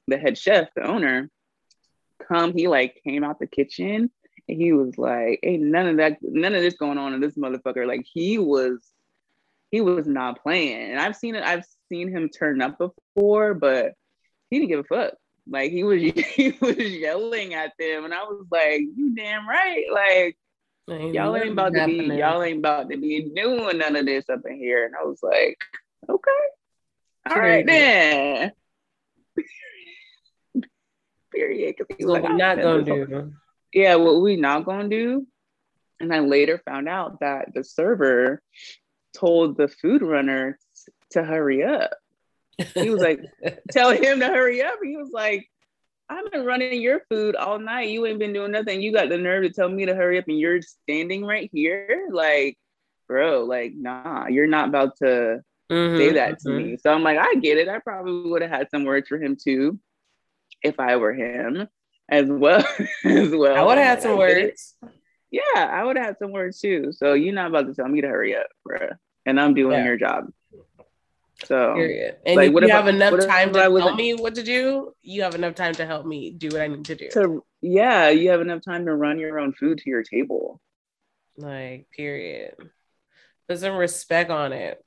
[0.08, 1.30] the head chef, the owner,
[2.26, 2.52] come.
[2.52, 4.10] He like came out the kitchen
[4.48, 7.36] and he was like, Ain't none of that, none of this going on in this
[7.36, 7.86] motherfucker.
[7.86, 8.92] Like he was
[9.70, 10.90] he was not playing.
[10.90, 13.92] And I've seen it, I've seen him turn up before, but
[14.50, 15.14] he didn't give a fuck.
[15.50, 16.00] Like he was
[16.36, 20.36] he was yelling at them, and I was like, "You damn right!" Like
[20.90, 24.28] ain't y'all ain't about to be y'all ain't about to be doing none of this
[24.28, 24.86] up in here.
[24.86, 25.58] And I was like,
[26.08, 26.30] "Okay,
[27.30, 28.52] all right then."
[31.32, 31.76] Period.
[32.00, 33.32] What like, we not gonna do?
[33.72, 35.26] Yeah, what we not gonna do?
[36.00, 38.42] And I later found out that the server
[39.16, 40.58] told the food runner
[41.10, 41.90] to hurry up.
[42.74, 43.20] He was like,
[43.70, 44.78] tell him to hurry up.
[44.82, 45.48] He was like,
[46.08, 47.90] I've been running your food all night.
[47.90, 48.80] You ain't been doing nothing.
[48.80, 52.08] You got the nerve to tell me to hurry up and you're standing right here.
[52.10, 52.56] Like,
[53.06, 56.48] bro, like, nah, you're not about to mm-hmm, say that mm-hmm.
[56.48, 56.76] to me.
[56.78, 57.68] So I'm like, I get it.
[57.68, 59.78] I probably would have had some words for him too
[60.62, 61.68] if I were him
[62.08, 62.64] as well.
[63.04, 63.56] as well.
[63.56, 64.76] I would have had some words.
[65.30, 66.92] Yeah, I would have had some words too.
[66.92, 68.90] So you're not about to tell me to hurry up, bro.
[69.26, 69.84] And I'm doing yeah.
[69.84, 70.26] your job.
[71.44, 72.16] So Period.
[72.26, 75.22] And like, if you have I, enough time to tell me what to do, you
[75.22, 77.08] have enough time to help me do what I need to do.
[77.10, 80.60] To yeah, you have enough time to run your own food to your table.
[81.36, 82.54] Like, period.
[83.48, 84.84] Put some respect on it.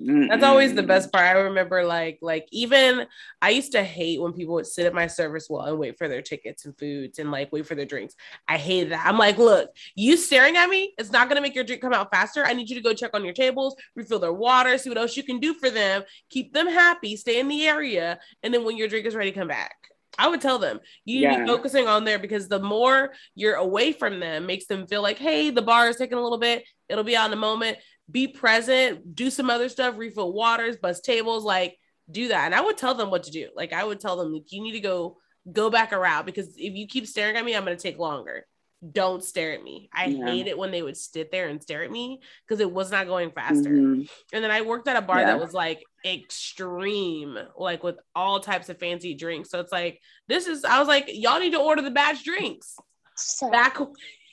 [0.00, 0.28] Mm-mm.
[0.28, 1.24] That's always the best part.
[1.24, 3.06] I remember like like even
[3.42, 6.06] I used to hate when people would sit at my service wall and wait for
[6.06, 8.14] their tickets and foods and like wait for their drinks.
[8.46, 9.04] I hated that.
[9.04, 12.12] I'm like, look, you staring at me, it's not gonna make your drink come out
[12.12, 12.44] faster.
[12.46, 15.16] I need you to go check on your tables, refill their water, see what else
[15.16, 18.76] you can do for them, keep them happy, stay in the area, and then when
[18.76, 19.74] your drink is ready, come back.
[20.16, 21.36] I would tell them you yeah.
[21.36, 25.02] to be focusing on there because the more you're away from them makes them feel
[25.02, 26.64] like, hey, the bar is taking a little bit.
[26.88, 27.78] It'll be on the moment
[28.10, 31.76] be present, do some other stuff, refill waters, bust tables, like
[32.10, 32.46] do that.
[32.46, 33.48] And I would tell them what to do.
[33.54, 35.18] Like I would tell them, like, you need to go
[35.50, 38.46] go back around because if you keep staring at me, I'm gonna take longer.
[38.92, 39.88] Don't stare at me.
[39.92, 40.26] I yeah.
[40.26, 43.08] hate it when they would sit there and stare at me because it was not
[43.08, 43.70] going faster.
[43.70, 44.02] Mm-hmm.
[44.32, 45.26] And then I worked at a bar yeah.
[45.26, 49.50] that was like extreme, like with all types of fancy drinks.
[49.50, 52.76] So it's like, this is, I was like, y'all need to order the batch drinks.
[53.16, 53.78] So- back,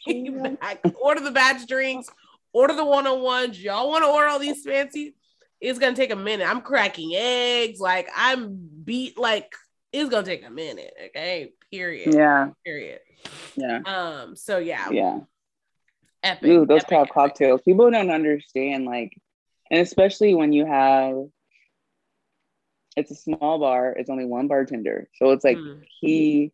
[0.61, 2.07] back, order the batch drinks,
[2.55, 3.61] order the one on ones.
[3.61, 5.13] Y'all want to order all these fancy?
[5.59, 6.47] It's gonna take a minute.
[6.49, 7.79] I'm cracking eggs.
[7.79, 9.17] Like I'm beat.
[9.17, 9.53] Like
[9.91, 10.93] it's gonna take a minute.
[11.07, 11.51] Okay.
[11.71, 12.13] Period.
[12.13, 12.49] Yeah.
[12.63, 12.99] Period.
[13.55, 13.81] Yeah.
[13.85, 14.35] Um.
[14.35, 14.89] So yeah.
[14.89, 15.19] Yeah.
[16.23, 16.49] Epic.
[16.49, 17.59] Ooh, those epic, cocktails.
[17.59, 17.65] Epic.
[17.65, 18.85] People don't understand.
[18.85, 19.13] Like,
[19.69, 21.15] and especially when you have.
[22.97, 23.91] It's a small bar.
[23.91, 25.81] It's only one bartender, so it's like mm.
[25.99, 26.53] he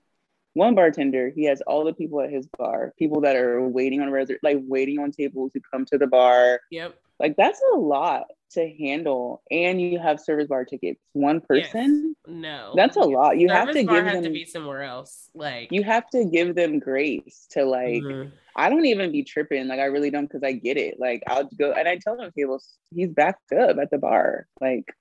[0.54, 4.10] one bartender, he has all the people at his bar, people that are waiting on
[4.10, 6.60] res- like waiting on tables to come to the bar.
[6.72, 6.96] Yep.
[7.20, 11.00] Like that's a lot to handle, and you have service bar tickets.
[11.14, 12.16] One person?
[12.28, 12.36] Yes.
[12.36, 13.38] No, that's a lot.
[13.38, 15.30] You service have to give them to be somewhere else.
[15.34, 18.04] Like you have to give them grace to like.
[18.04, 18.30] Mm-hmm.
[18.54, 19.68] I don't even be tripping.
[19.68, 21.00] Like I really don't because I get it.
[21.00, 24.48] Like I'll go and I tell them tables he's backed up at the bar.
[24.60, 24.94] Like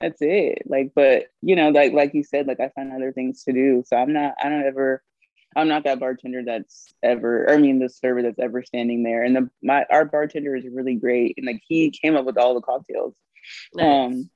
[0.00, 0.62] that's it.
[0.66, 3.82] Like but you know like like you said like i find other things to do.
[3.86, 5.02] So i'm not i don't ever
[5.56, 9.22] i'm not that bartender that's ever i mean the server that's ever standing there.
[9.22, 11.34] And the my our bartender is really great.
[11.36, 13.14] And like he came up with all the cocktails.
[13.74, 13.84] Nice.
[13.84, 14.30] um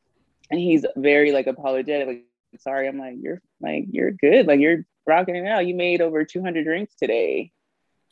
[0.51, 2.25] and he's very like apologetic like
[2.61, 2.88] sorry.
[2.88, 4.46] I'm like you're like you're good.
[4.46, 5.66] Like you're rocking it out.
[5.66, 7.53] You made over 200 drinks today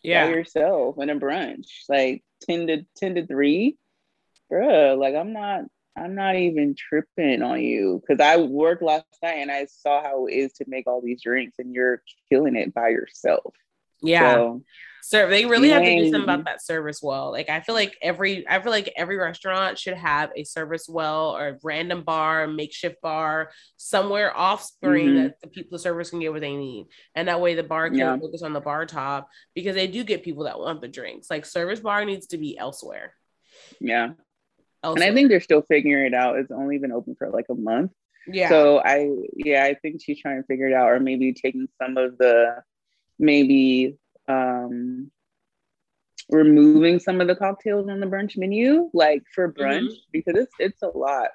[0.02, 0.26] yeah.
[0.26, 1.66] by yourself in a brunch.
[1.88, 3.76] Like 10 to 10 to 3
[4.50, 5.62] bruh like i'm not
[5.96, 10.26] I'm not even tripping on you because I worked last night and I saw how
[10.26, 13.54] it is to make all these drinks and you're killing it by yourself.
[14.02, 14.34] Yeah.
[14.34, 14.62] So,
[15.02, 17.30] so they really have to do something about that service well.
[17.32, 21.36] Like I feel like every I feel like every restaurant should have a service well
[21.36, 25.22] or a random bar, makeshift bar, somewhere off screen mm-hmm.
[25.24, 26.86] that the people the servers can get what they need.
[27.14, 28.18] And that way the bar can yeah.
[28.18, 31.30] focus on the bar top because they do get people that want the drinks.
[31.30, 33.14] Like service bar needs to be elsewhere.
[33.80, 34.10] Yeah.
[34.82, 36.36] And I think they're still figuring it out.
[36.36, 37.92] It's only been open for like a month.
[38.26, 38.48] Yeah.
[38.48, 41.96] So I yeah, I think she's trying to figure it out, or maybe taking some
[41.96, 42.62] of the
[43.18, 43.96] maybe
[44.28, 45.10] um
[46.30, 49.62] removing some of the cocktails on the brunch menu, like for mm-hmm.
[49.62, 50.10] brunch, mm-hmm.
[50.12, 51.30] because it's it's a lot.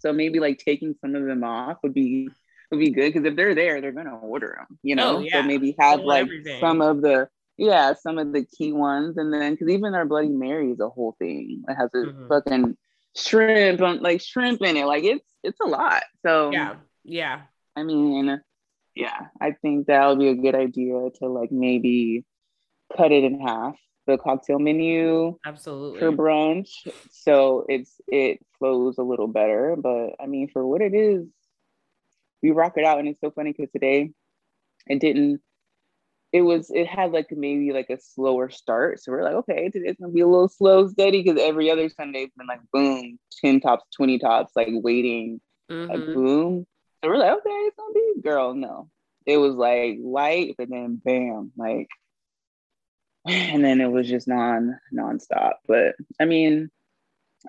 [0.00, 2.28] So maybe like taking some of them off would be
[2.70, 5.16] would be good because if they're there, they're gonna order them, you know.
[5.16, 5.40] Oh, yeah.
[5.40, 6.60] So maybe have like everything.
[6.60, 7.28] some of the
[7.58, 10.88] yeah, some of the key ones, and then because even our Bloody Mary is a
[10.88, 11.64] whole thing.
[11.68, 12.28] It has a mm-hmm.
[12.28, 12.76] fucking
[13.16, 14.86] shrimp, like shrimp in it.
[14.86, 16.04] Like it's it's a lot.
[16.24, 17.42] So yeah, yeah.
[17.76, 18.40] I mean,
[18.94, 22.24] Yeah, I think that would be a good idea to like maybe
[22.96, 23.74] cut it in half
[24.06, 26.70] the cocktail menu absolutely for brunch
[27.10, 31.26] so it's it flows a little better but i mean for what it is
[32.42, 34.10] we rock it out and it's so funny because today
[34.86, 35.42] it didn't
[36.32, 39.96] it was it had like maybe like a slower start so we're like okay today's
[40.00, 43.84] gonna be a little slow steady because every other sunday's been like boom 10 tops
[43.96, 45.90] 20 tops like waiting mm-hmm.
[45.90, 46.66] like boom
[47.02, 48.90] so we're like okay it's gonna be girl no
[49.26, 51.88] it was like light but then bam like
[53.28, 55.54] and then it was just non nonstop.
[55.66, 56.70] But I mean,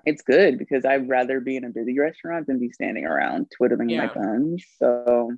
[0.04, 3.88] it's good because I'd rather be in a busy restaurant than be standing around twiddling
[3.88, 4.06] yeah.
[4.06, 4.64] my thumbs.
[4.78, 5.32] So,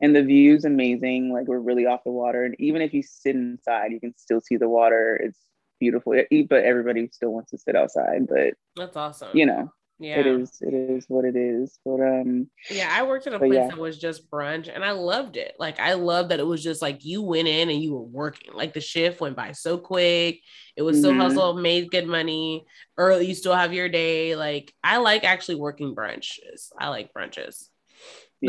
[0.00, 1.32] and the view's amazing.
[1.32, 4.40] Like we're really off the water, and even if you sit inside, you can still
[4.40, 5.16] see the water.
[5.22, 5.38] It's
[5.80, 6.14] beautiful.
[6.48, 8.26] But everybody still wants to sit outside.
[8.28, 9.36] But that's awesome.
[9.36, 13.28] You know, yeah it is it is what it is but um yeah i worked
[13.28, 13.68] at a place yeah.
[13.68, 16.82] that was just brunch and i loved it like i love that it was just
[16.82, 20.40] like you went in and you were working like the shift went by so quick
[20.76, 21.20] it was so mm-hmm.
[21.20, 22.64] hustle made good money
[22.98, 27.68] early you still have your day like i like actually working brunches i like brunches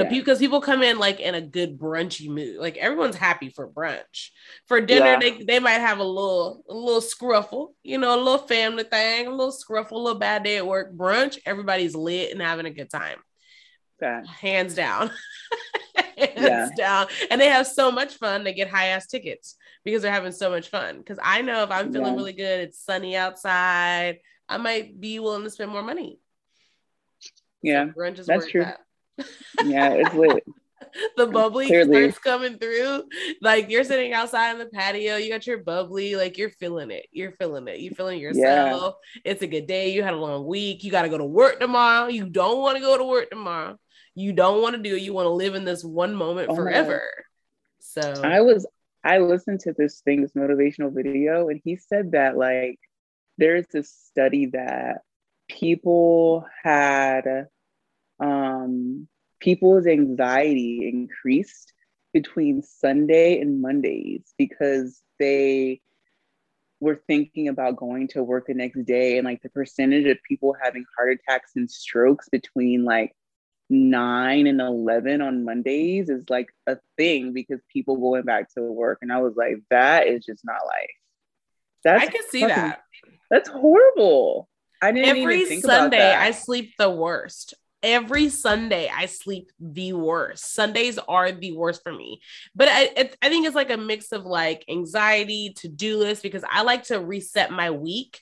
[0.04, 0.10] yeah.
[0.10, 2.58] because people come in like in a good brunchy mood.
[2.58, 4.30] Like everyone's happy for brunch.
[4.68, 5.20] For dinner, yeah.
[5.20, 9.28] they, they might have a little a little scruffle, you know, a little family thing,
[9.28, 10.94] a little scruffle, a little bad day at work.
[10.96, 13.18] Brunch, everybody's lit and having a good time.
[14.02, 14.28] Okay.
[14.42, 15.12] Hands down.
[16.18, 16.70] Hands yeah.
[16.78, 17.08] down.
[17.30, 18.44] And they have so much fun.
[18.44, 20.98] They get high ass tickets because they're having so much fun.
[20.98, 25.44] Because I know if I'm feeling really good, it's sunny outside, I might be willing
[25.44, 26.20] to spend more money.
[27.62, 28.64] Yeah, so brunch is that's true.
[28.64, 28.80] That
[29.64, 30.44] yeah, it's lit.
[31.18, 32.10] the bubbly Clearly.
[32.10, 33.04] starts coming through.
[33.42, 37.08] Like you're sitting outside on the patio, you got your bubbly, like you're feeling it.
[37.12, 37.80] You're feeling it.
[37.80, 38.96] You're feeling yourself.
[39.16, 39.32] Yeah.
[39.32, 39.94] It's a good day.
[39.94, 40.84] You had a long week.
[40.84, 42.08] You got to go to work tomorrow.
[42.08, 43.78] You don't want to go to work tomorrow.
[44.14, 45.02] You don't want to do it.
[45.02, 47.10] You want to live in this one moment oh forever.
[47.80, 48.66] So I was
[49.04, 52.80] I listened to this thing, this motivational video, and he said that like
[53.38, 55.02] there's this study that
[55.48, 57.48] people had
[58.20, 59.08] um,
[59.40, 61.74] people's anxiety increased
[62.14, 65.82] between Sunday and Mondays because they
[66.80, 70.56] were thinking about going to work the next day and like the percentage of people
[70.62, 73.14] having heart attacks and strokes between like
[73.70, 79.00] 9 and 11 on Mondays is like a thing because people going back to work
[79.02, 80.90] and I was like that is just not life.
[81.84, 82.84] That's I can see fucking, that.
[83.30, 84.48] That's horrible.
[84.82, 90.54] I didn't every Sunday I sleep the worst every Sunday I sleep the worst.
[90.54, 92.20] Sundays are the worst for me.
[92.56, 96.24] But I, it, I think it's like a mix of like anxiety, to do list,
[96.24, 98.20] because I like to reset my week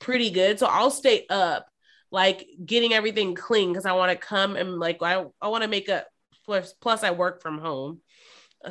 [0.00, 0.58] pretty good.
[0.58, 1.66] So I'll stay up,
[2.10, 5.68] like getting everything clean because I want to come and like, I, I want to
[5.68, 6.04] make a
[6.44, 8.00] plus, plus I work from home.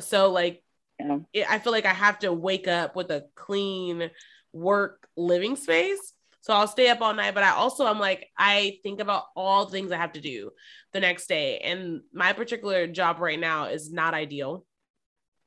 [0.00, 0.62] So like,
[1.00, 1.18] yeah.
[1.32, 4.10] it, I feel like I have to wake up with a clean
[4.52, 6.12] work living space
[6.44, 9.64] so I'll stay up all night, but I also I'm like I think about all
[9.64, 10.50] the things I have to do
[10.92, 11.56] the next day.
[11.60, 14.66] And my particular job right now is not ideal.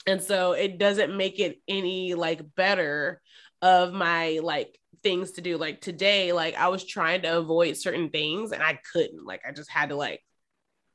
[0.08, 3.22] And so it doesn't make it any like better
[3.62, 5.58] of my like things to do.
[5.58, 9.24] Like today, like I was trying to avoid certain things and I couldn't.
[9.24, 10.22] Like I just had to like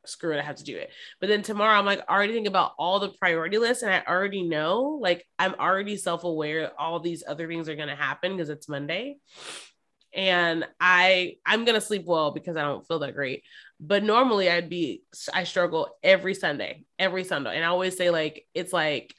[0.05, 0.91] screw it, I have to do it.
[1.21, 4.43] But then tomorrow, I'm like already thinking about all the priority lists, and I already
[4.43, 8.49] know, like, I'm already self aware all these other things are going to happen because
[8.49, 9.19] it's Monday
[10.14, 13.42] and I I'm gonna sleep well because I don't feel that great.
[13.81, 18.46] But normally I'd be I struggle every Sunday, every Sunday, and I always say like
[18.55, 19.14] it's like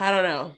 [0.00, 0.52] I don't know.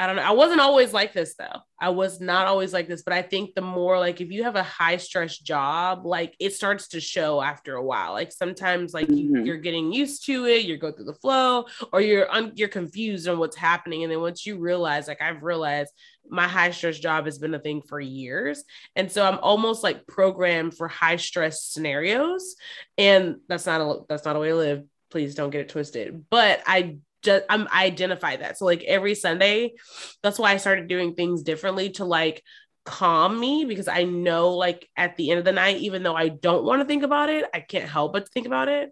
[0.00, 0.22] I don't know.
[0.22, 1.60] I wasn't always like this though.
[1.78, 4.56] I was not always like this, but I think the more like if you have
[4.56, 8.12] a high stress job, like it starts to show after a while.
[8.12, 9.44] Like sometimes like mm-hmm.
[9.44, 12.68] you, are getting used to it, you go through the flow, or you're un- you're
[12.68, 15.92] confused on what's happening, and then once you realize, like I've realized,
[16.30, 18.64] my high stress job has been a thing for years,
[18.96, 22.56] and so I'm almost like programmed for high stress scenarios,
[22.96, 24.84] and that's not a that's not a way to live.
[25.10, 26.24] Please don't get it twisted.
[26.30, 28.58] But I just I'm I identify that.
[28.58, 29.74] So like every Sunday,
[30.22, 32.42] that's why I started doing things differently to like
[32.84, 36.28] calm me because I know like at the end of the night, even though I
[36.28, 38.90] don't want to think about it, I can't help but think about it.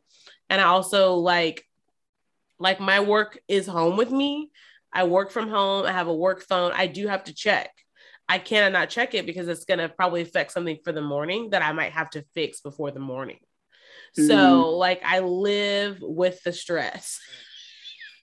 [0.51, 1.65] And I also like
[2.59, 4.51] like my work is home with me.
[4.93, 5.87] I work from home.
[5.87, 6.73] I have a work phone.
[6.75, 7.71] I do have to check.
[8.29, 11.63] I cannot not check it because it's gonna probably affect something for the morning that
[11.63, 13.39] I might have to fix before the morning.
[14.19, 14.29] Mm-hmm.
[14.29, 17.21] So like I live with the stress.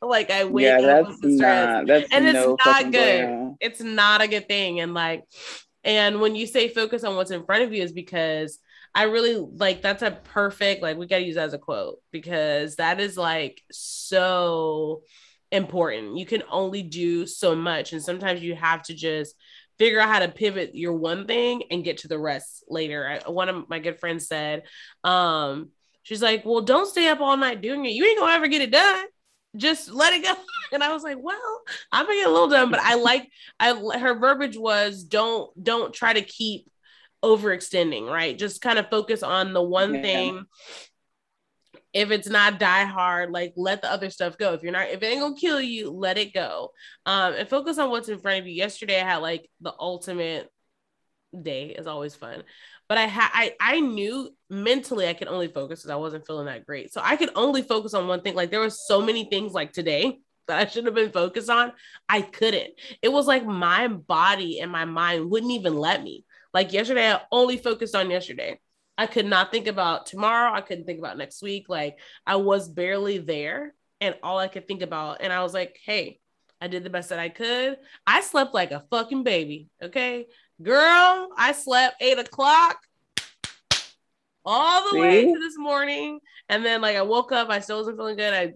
[0.02, 1.68] Like I wake yeah, up with the stress.
[1.68, 3.56] Not, that's and it's no not good.
[3.60, 4.80] It's not a good thing.
[4.80, 5.24] And like,
[5.84, 8.60] and when you say focus on what's in front of you is because
[8.94, 12.00] I really like that's a perfect like we got to use that as a quote
[12.12, 15.04] because that is like so
[15.52, 16.18] important.
[16.18, 19.36] You can only do so much and sometimes you have to just
[19.78, 23.20] figure out how to pivot your one thing and get to the rest later.
[23.26, 24.64] I, one of my good friends said
[25.04, 25.72] um
[26.04, 27.92] she's like, "Well, don't stay up all night doing it.
[27.92, 29.06] You ain't to ever get it done."
[29.56, 30.34] Just let it go.
[30.72, 33.30] And I was like, well, I'm gonna get a little dumb, but I like
[33.60, 36.70] I her verbiage was don't don't try to keep
[37.24, 38.38] overextending, right?
[38.38, 40.02] Just kind of focus on the one yeah.
[40.02, 40.46] thing.
[41.94, 44.54] If it's not die hard, like let the other stuff go.
[44.54, 46.72] If you're not, if it ain't gonna kill you, let it go.
[47.06, 48.54] Um, and focus on what's in front of you.
[48.54, 50.50] Yesterday, I had like the ultimate
[51.40, 52.44] day is always fun
[52.88, 56.46] but I had I I knew mentally I could only focus because I wasn't feeling
[56.46, 56.94] that great.
[56.94, 58.36] So I could only focus on one thing.
[58.36, 61.72] Like there were so many things like today that I should have been focused on.
[62.08, 62.74] I couldn't.
[63.02, 66.24] It was like my body and my mind wouldn't even let me.
[66.54, 68.60] Like yesterday, I only focused on yesterday.
[68.98, 70.54] I could not think about tomorrow.
[70.54, 71.66] I couldn't think about next week.
[71.68, 73.74] Like I was barely there.
[74.02, 76.20] And all I could think about, and I was like, hey,
[76.62, 77.78] I did the best that I could.
[78.06, 79.70] I slept like a fucking baby.
[79.82, 80.28] Okay.
[80.62, 82.78] Girl, I slept eight o'clock
[84.46, 85.02] all the See?
[85.02, 86.20] way to this morning.
[86.50, 88.34] And then like I woke up, I still wasn't feeling good.
[88.34, 88.54] I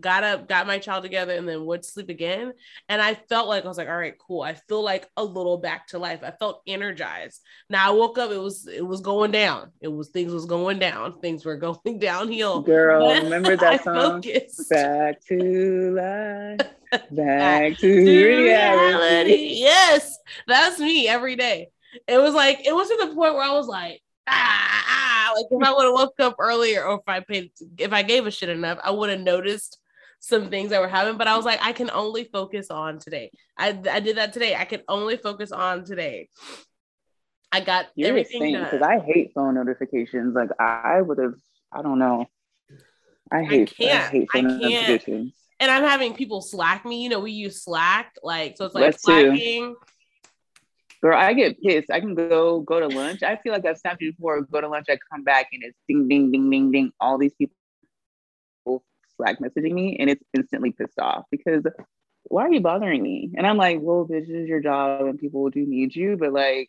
[0.00, 2.52] got up, got my child together, and then would sleep again.
[2.88, 4.42] And I felt like I was like, all right, cool.
[4.42, 6.20] I feel like a little back to life.
[6.22, 7.40] I felt energized.
[7.68, 9.70] Now I woke up, it was it was going down.
[9.80, 11.12] It was things was going down.
[11.22, 12.62] Things were going downhill.
[12.62, 14.22] Girl, remember that song?
[14.22, 14.70] Focused.
[14.70, 16.68] Back to life.
[17.10, 18.42] Back to reality.
[18.42, 19.54] reality.
[19.60, 21.68] Yes, that's me every day.
[22.06, 25.32] It was like it was to the point where I was like, ah, ah.
[25.36, 28.26] like if I would have woke up earlier, or if I paid, if I gave
[28.26, 29.78] a shit enough, I would have noticed
[30.22, 31.18] some things that were happening.
[31.18, 33.30] But I was like, I can only focus on today.
[33.58, 34.54] I I did that today.
[34.54, 36.28] I can only focus on today.
[37.50, 40.34] I got You're everything because I hate phone notifications.
[40.34, 41.34] Like I would have,
[41.70, 42.26] I don't know.
[43.30, 44.62] I hate, I, can't, I hate phone I can't.
[44.62, 47.04] notifications and I'm having people Slack me.
[47.04, 49.76] You know, we use Slack, like so it's like Let's slacking.
[51.00, 51.90] Girl, I get pissed.
[51.90, 53.22] I can go go to lunch.
[53.22, 54.42] I feel like I've snapped you before.
[54.42, 56.92] Go to lunch, I come back and it's ding ding ding ding ding.
[57.00, 57.54] All these people
[59.16, 61.64] Slack messaging me, and it's instantly pissed off because
[62.24, 63.32] why are you bothering me?
[63.36, 66.68] And I'm like, well, this is your job, and people do need you, but like,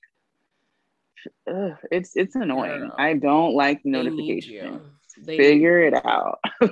[1.49, 2.91] ugh, it's it's annoying.
[2.97, 4.81] I don't like notifications.
[5.25, 6.39] Figure it out.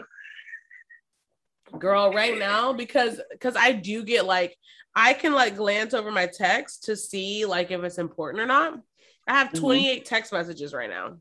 [1.79, 4.57] girl right now because because i do get like
[4.95, 8.79] i can like glance over my text to see like if it's important or not
[9.27, 9.59] i have mm-hmm.
[9.59, 10.03] 28 mm-hmm.
[10.03, 11.15] text messages right now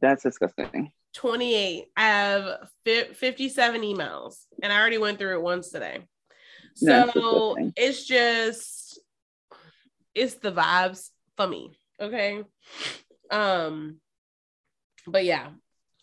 [0.00, 6.06] that's disgusting 28 i have 57 emails and i already went through it once today.
[6.74, 9.00] So it's just
[10.14, 12.42] it's the vibes for me okay?
[13.30, 13.98] Um
[15.06, 15.48] but yeah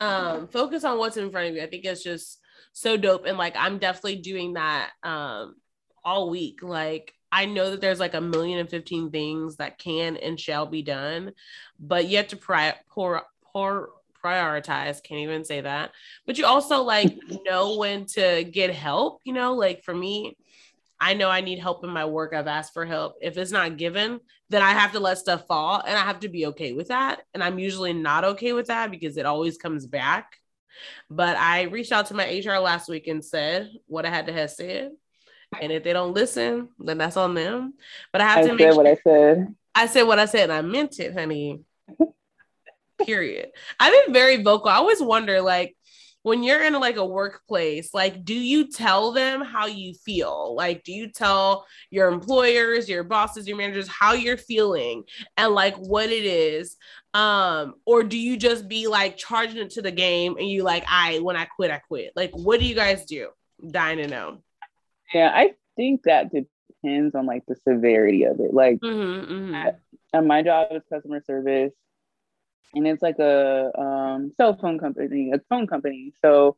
[0.01, 1.62] um focus on what's in front of you.
[1.62, 2.39] I think it's just
[2.72, 5.55] so dope and like i'm definitely doing that um
[6.03, 6.62] all week.
[6.62, 10.66] Like i know that there's like a million and 15 things that can and shall
[10.66, 11.32] be done
[11.80, 13.22] but you have to pri- pour,
[13.53, 13.89] pour
[14.24, 15.91] prioritize can't even say that
[16.26, 20.36] but you also like know when to get help you know like for me
[20.99, 22.34] I know I need help in my work.
[22.34, 23.15] I've asked for help.
[23.22, 26.30] If it's not given, then I have to let stuff fall and I have to
[26.30, 27.22] be okay with that.
[27.34, 30.36] And I'm usually not okay with that because it always comes back.
[31.09, 34.34] But I reached out to my HR last week and said what I had to
[34.34, 34.91] have said.
[35.59, 37.74] And if they don't listen, then that's on them.
[38.11, 39.55] But I have I to make sure, what I said.
[39.74, 41.61] I said what I said and I meant it, honey.
[43.06, 43.50] Period.
[43.80, 44.70] I've been very vocal.
[44.70, 45.76] I always wonder, like,
[46.24, 50.54] when you're in like a workplace, like, do you tell them how you feel?
[50.54, 55.04] Like, do you tell your employers, your bosses, your managers how you're feeling
[55.38, 56.76] and like what it is?
[57.14, 60.84] Um, or do you just be like charging it to the game and you like,
[60.89, 62.12] I when I quit, I quit?
[62.18, 63.30] Like, what do you guys do?
[63.68, 64.38] dying to know.
[65.14, 68.54] Yeah, I think that depends on like the severity of it.
[68.54, 69.56] Like, mm-hmm, mm-hmm.
[69.56, 71.74] At, my job is customer service
[72.74, 76.13] and it's like a um, cell phone company, a phone company.
[76.24, 76.57] So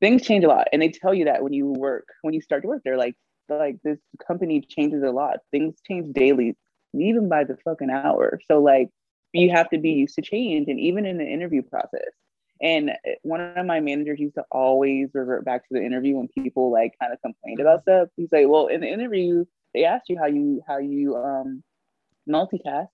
[0.00, 2.62] things change a lot, and they tell you that when you work, when you start
[2.62, 3.14] to work, they're like,
[3.48, 5.38] like this company changes a lot.
[5.50, 6.56] Things change daily,
[6.94, 8.40] even by the fucking hour.
[8.50, 8.88] So like,
[9.32, 12.10] you have to be used to change, and even in the interview process.
[12.60, 12.90] And
[13.22, 16.94] one of my managers used to always revert back to the interview when people like
[17.00, 18.08] kind of complained about stuff.
[18.16, 19.44] He's like, "Well, in the interview,
[19.74, 21.62] they asked you how you how you um
[22.28, 22.88] multitask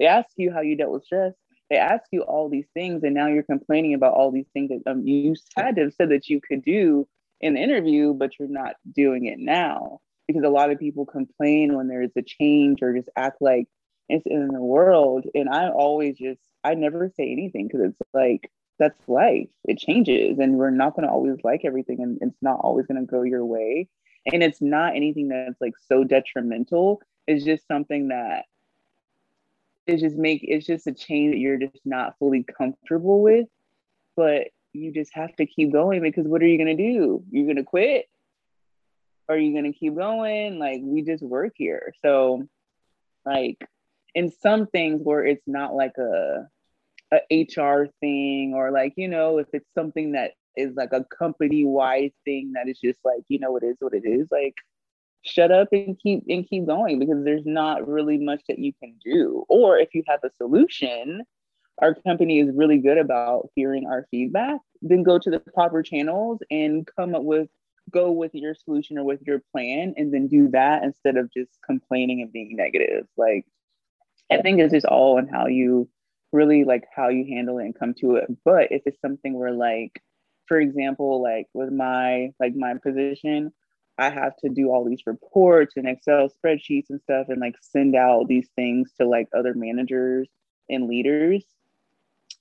[0.00, 1.34] they ask you how you dealt with stress.
[1.68, 4.90] They ask you all these things, and now you're complaining about all these things that
[4.90, 7.06] um, you had to have said that you could do
[7.40, 10.00] in the interview, but you're not doing it now.
[10.26, 13.68] Because a lot of people complain when there is a change or just act like
[14.08, 15.26] it's in the world.
[15.34, 19.48] And I always just, I never say anything because it's like, that's life.
[19.64, 23.00] It changes and we're not going to always like everything and it's not always going
[23.00, 23.88] to go your way.
[24.32, 27.02] And it's not anything that's like so detrimental.
[27.26, 28.44] It's just something that
[29.90, 33.46] is just make it's just a change that you're just not fully comfortable with.
[34.16, 37.24] But you just have to keep going because what are you going to do?
[37.30, 38.06] You're going to quit?
[39.28, 40.58] Or are you going to keep going?
[40.58, 41.92] Like we just work here.
[42.02, 42.48] So
[43.24, 43.58] like
[44.14, 46.48] in some things where it's not like a
[47.12, 51.64] a HR thing or like, you know, if it's something that is like a company
[51.64, 54.54] wide thing that is just like, you know, it is what it is, like
[55.22, 58.94] shut up and keep and keep going because there's not really much that you can
[59.04, 59.44] do.
[59.48, 61.22] Or if you have a solution,
[61.78, 66.38] our company is really good about hearing our feedback, then go to the proper channels
[66.50, 67.48] and come up with
[67.90, 71.50] go with your solution or with your plan and then do that instead of just
[71.66, 73.06] complaining and being negative.
[73.16, 73.44] Like
[74.30, 75.88] I think it's just all on how you
[76.32, 78.26] really like how you handle it and come to it.
[78.44, 80.00] But if it's something where like,
[80.46, 83.52] for example, like with my like my position,
[84.00, 87.94] I have to do all these reports and Excel spreadsheets and stuff and like send
[87.94, 90.28] out these things to like other managers
[90.68, 91.44] and leaders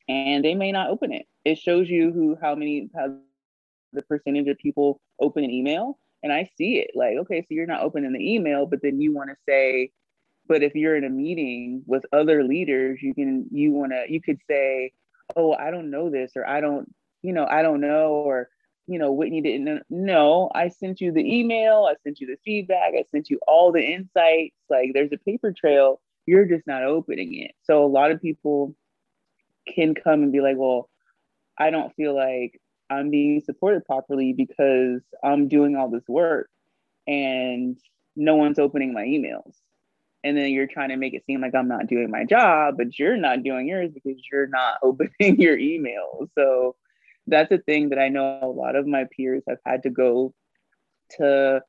[0.08, 1.28] and they may not open it.
[1.46, 3.16] It shows you who how many how
[3.94, 7.66] the percentage of people open an email and I see it like okay so you're
[7.66, 9.92] not opening the email but then you want to say
[10.50, 14.20] but if you're in a meeting with other leaders, you can you want to you
[14.20, 14.92] could say,
[15.36, 18.50] "Oh, I don't know this," or "I don't, you know, I don't know," or
[18.90, 20.50] you know, Whitney didn't know.
[20.56, 21.88] I sent you the email.
[21.88, 22.94] I sent you the feedback.
[22.98, 24.56] I sent you all the insights.
[24.68, 26.02] Like there's a paper trail.
[26.26, 27.52] You're just not opening it.
[27.62, 28.76] So a lot of people
[29.68, 30.90] can come and be like, "Well,
[31.56, 32.60] I don't feel like
[32.90, 36.50] I'm being supported properly because I'm doing all this work
[37.06, 37.78] and
[38.16, 39.54] no one's opening my emails."
[40.22, 43.00] and then you're trying to make it seem like I'm not doing my job, but
[43.00, 46.30] you're not doing yours because you're not opening your emails.
[46.36, 46.76] So
[47.30, 50.34] that's a thing that I know a lot of my peers have had to go
[51.18, 51.62] to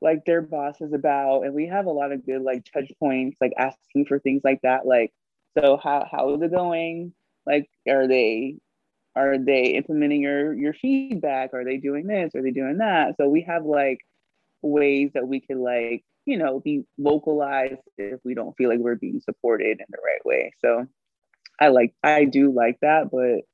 [0.00, 3.52] like their bosses about and we have a lot of good like touch points like
[3.56, 5.12] asking for things like that like
[5.56, 7.12] so how how is it going?
[7.46, 8.56] Like are they
[9.16, 11.54] are they implementing your your feedback?
[11.54, 12.34] Are they doing this?
[12.34, 13.16] Are they doing that?
[13.16, 14.00] So we have like
[14.62, 18.94] ways that we can like you know, be localized if we don't feel like we're
[18.94, 20.52] being supported in the right way.
[20.60, 20.86] So
[21.60, 23.44] I like I do like that, but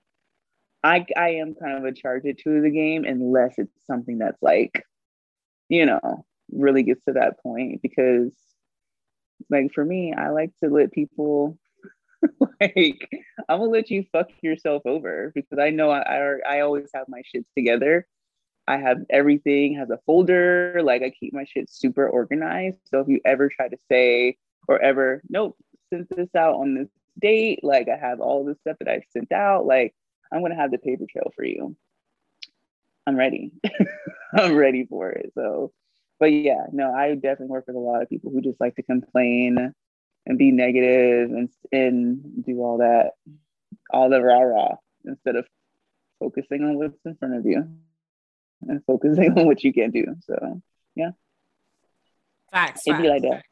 [0.83, 4.43] I I am kind of a charge it to the game unless it's something that's
[4.43, 4.85] like,
[5.69, 8.33] you know, really gets to that point because
[9.49, 11.59] like for me, I like to let people
[12.61, 13.09] like
[13.49, 17.07] I'm gonna let you fuck yourself over because I know I I, I always have
[17.09, 18.07] my shits together
[18.71, 20.81] I have everything has a folder.
[20.85, 22.79] Like I keep my shit super organized.
[22.85, 24.37] So if you ever try to say
[24.69, 25.57] or ever, nope,
[25.93, 26.89] sent this out on this
[27.21, 29.93] date, like I have all the stuff that I've sent out, like
[30.33, 31.77] I'm gonna have the paper trail for you.
[33.07, 33.53] I'm ready.
[34.35, 35.33] I'm ready for it.
[35.35, 35.73] So,
[36.19, 38.83] but yeah, no, I definitely work with a lot of people who just like to
[38.83, 39.75] complain
[40.27, 43.13] and be negative and and do all that,
[43.91, 45.47] all the rah rah instead of
[46.19, 47.69] focusing on what's in front of you
[48.69, 50.17] and focusing on what you can do.
[50.27, 50.63] So
[50.95, 51.11] yeah.
[52.53, 52.83] Facts.
[52.87, 53.03] It'd facts.
[53.03, 53.43] be like that.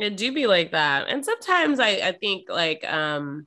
[0.00, 1.08] It do be like that.
[1.08, 3.46] And sometimes I, I think like um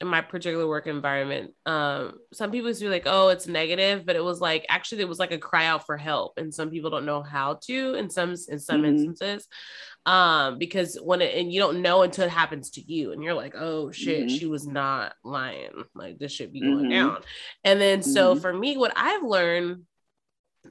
[0.00, 4.06] in my particular work environment, um, some people used to be like, oh, it's negative,
[4.06, 6.38] but it was like actually it was like a cry out for help.
[6.38, 8.84] And some people don't know how to in some in some mm-hmm.
[8.86, 9.46] instances.
[10.06, 13.34] Um, because when it and you don't know until it happens to you, and you're
[13.34, 14.36] like, oh shit, mm-hmm.
[14.36, 15.84] she was not lying.
[15.94, 16.90] Like this should be going mm-hmm.
[16.90, 17.18] down.
[17.64, 18.40] And then so mm-hmm.
[18.40, 19.82] for me, what I've learned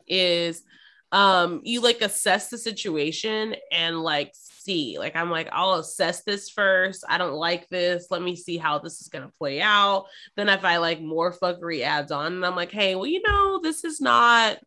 [0.07, 0.63] is
[1.11, 4.33] um you like assess the situation and like
[4.69, 8.55] see like i'm like i'll assess this first i don't like this let me see
[8.55, 10.05] how this is going to play out
[10.35, 13.59] then if i like more fuckery adds on and i'm like hey well you know
[13.63, 14.59] this is not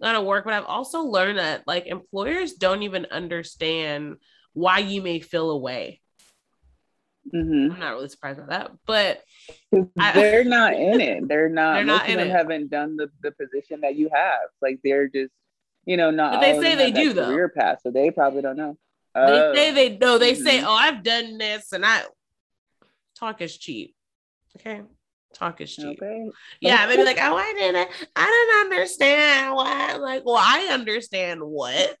[0.00, 4.16] gonna work but i've also learned that like employers don't even understand
[4.54, 6.00] why you may feel away
[7.34, 7.74] Mm-hmm.
[7.74, 9.22] I'm not really surprised by that, but
[10.14, 11.28] they're not in it.
[11.28, 11.74] They're not.
[11.74, 12.32] They're not in them it.
[12.32, 14.48] haven't done the, the position that you have.
[14.60, 15.30] Like they're just,
[15.84, 16.32] you know, not.
[16.32, 17.26] But they say they do though.
[17.26, 18.76] Career path, so they probably don't know.
[19.14, 19.54] They oh.
[19.54, 20.18] say they know.
[20.18, 20.42] They mm-hmm.
[20.44, 22.02] say, "Oh, I've done this," and I
[23.18, 23.94] talk is cheap.
[24.56, 24.82] Okay,
[25.34, 26.00] talk is cheap.
[26.00, 26.30] Okay.
[26.60, 27.88] Yeah, maybe like, "Oh, I didn't.
[28.14, 31.96] I didn't understand why." Like, well, I understand what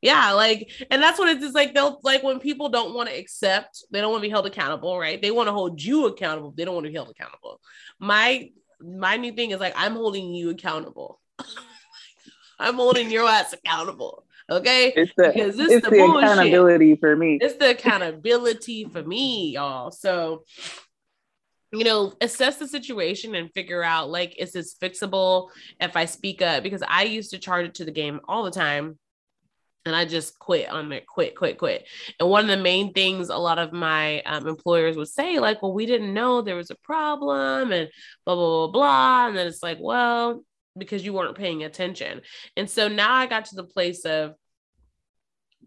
[0.00, 3.84] yeah like and that's what it's like they'll like when people don't want to accept
[3.90, 6.64] they don't want to be held accountable right they want to hold you accountable they
[6.64, 7.60] don't want to be held accountable
[7.98, 8.48] my
[8.80, 11.20] my new thing is like i'm holding you accountable
[12.58, 17.14] i'm holding your ass accountable Okay, it's the because this it's the, the accountability for
[17.14, 17.38] me.
[17.40, 19.90] It's the accountability for me, y'all.
[19.90, 20.44] So
[21.72, 26.40] you know, assess the situation and figure out like, is this fixable if I speak
[26.40, 26.62] up?
[26.62, 28.98] Because I used to charge it to the game all the time.
[29.84, 31.86] And I just quit on it, quit, quit, quit.
[32.20, 35.62] And one of the main things a lot of my um, employers would say, like,
[35.62, 37.88] well, we didn't know there was a problem and
[38.26, 39.28] blah, blah, blah, blah.
[39.28, 40.44] And then it's like, well,
[40.78, 42.22] because you weren't paying attention.
[42.56, 44.34] And so now I got to the place of,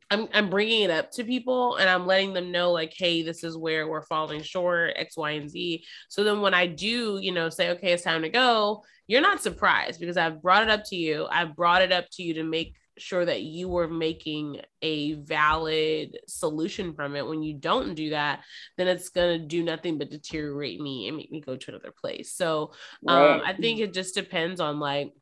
[0.09, 3.45] I'm, I'm bringing it up to people and I'm letting them know like, hey, this
[3.45, 5.85] is where we're falling short, X, Y, and Z.
[6.09, 9.41] So then when I do, you know, say, okay, it's time to go, you're not
[9.41, 11.27] surprised because I've brought it up to you.
[11.31, 16.17] I've brought it up to you to make sure that you were making a valid
[16.27, 17.27] solution from it.
[17.27, 18.41] When you don't do that,
[18.77, 21.91] then it's going to do nothing but deteriorate me and make me go to another
[21.91, 22.33] place.
[22.33, 22.73] So
[23.07, 23.41] um, right.
[23.45, 25.13] I think it just depends on like,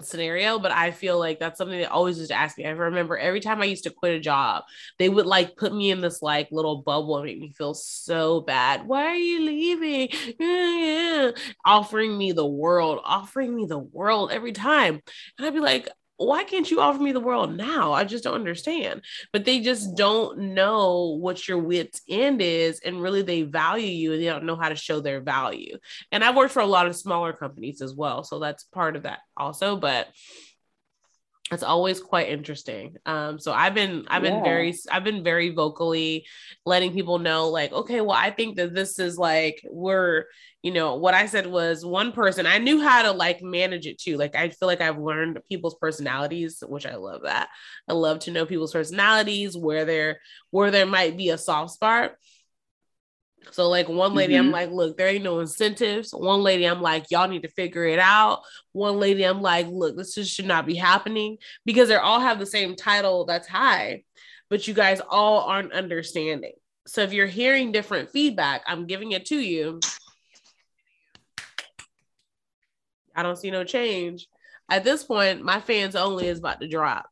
[0.00, 2.66] scenario, but I feel like that's something they always used to ask me.
[2.66, 4.64] I remember every time I used to quit a job,
[4.98, 8.40] they would like put me in this like little bubble and make me feel so
[8.40, 8.86] bad.
[8.86, 11.32] Why are you leaving?
[11.64, 15.00] Offering me the world, offering me the world every time.
[15.38, 17.92] And I'd be like, why can't you offer me the world now?
[17.92, 19.02] I just don't understand.
[19.32, 22.80] But they just don't know what your wit's end is.
[22.84, 25.76] And really, they value you and they don't know how to show their value.
[26.12, 28.22] And I've worked for a lot of smaller companies as well.
[28.22, 29.76] So that's part of that also.
[29.76, 30.08] But
[31.54, 32.96] it's always quite interesting.
[33.06, 34.42] Um so i've been i've been yeah.
[34.42, 36.26] very i've been very vocally
[36.64, 40.24] letting people know like okay well i think that this is like we're
[40.62, 43.98] you know what i said was one person i knew how to like manage it
[43.98, 44.16] too.
[44.16, 47.48] Like i feel like i've learned people's personalities which i love that.
[47.88, 52.14] I love to know people's personalities where there where there might be a soft spot
[53.50, 54.46] so like one lady, mm-hmm.
[54.46, 56.12] I'm like, look, there ain't no incentives.
[56.12, 58.40] One lady, I'm like, y'all need to figure it out.
[58.72, 62.38] One lady, I'm like, look, this just should not be happening because they all have
[62.38, 64.04] the same title that's high,
[64.50, 66.52] but you guys all aren't understanding.
[66.86, 69.80] So if you're hearing different feedback, I'm giving it to you.
[73.16, 74.26] I don't see no change.
[74.68, 77.06] At this point, my fans only is about to drop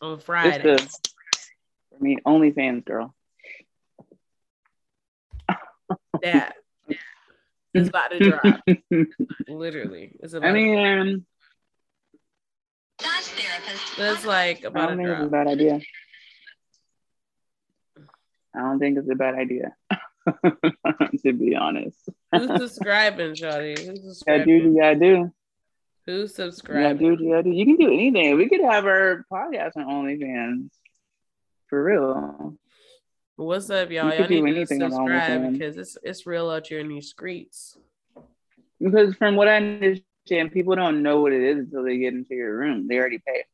[0.00, 0.76] on Friday.
[0.76, 3.15] I mean, only fans, girl
[6.22, 6.54] that
[7.74, 8.60] is about to drop.
[9.48, 10.48] Literally, it's about.
[10.48, 11.26] I mean,
[13.98, 15.18] it's like about to drop.
[15.18, 15.80] It's a bad idea.
[18.54, 19.74] I don't think it's a bad idea.
[21.24, 22.08] to be honest.
[22.32, 23.78] Who's subscribing, Shawty?
[23.78, 24.48] Who's subscribing?
[24.48, 25.32] Yeah, dude, yeah, I do.
[26.06, 26.82] Who's subscribing?
[26.82, 27.54] Yeah, dude, yeah, dude.
[27.54, 28.36] You can do anything.
[28.36, 30.70] We could have our podcast on OnlyFans.
[31.68, 32.56] For real.
[33.36, 34.14] What's up, y'all?
[34.14, 37.76] Y'all need to subscribe because it's it's real out here in these streets.
[38.80, 42.34] Because from what I understand, people don't know what it is until they get into
[42.34, 42.88] your room.
[42.88, 43.44] They already pay.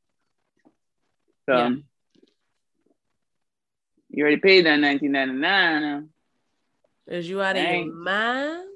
[1.47, 1.71] So yeah.
[4.11, 6.11] you already paid that nineteen ninety nine.
[7.09, 8.69] Is you out of your mind?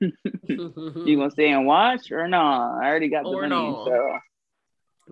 [0.48, 2.40] you gonna stay and watch or no?
[2.40, 3.84] I already got the or money, no.
[3.84, 4.18] so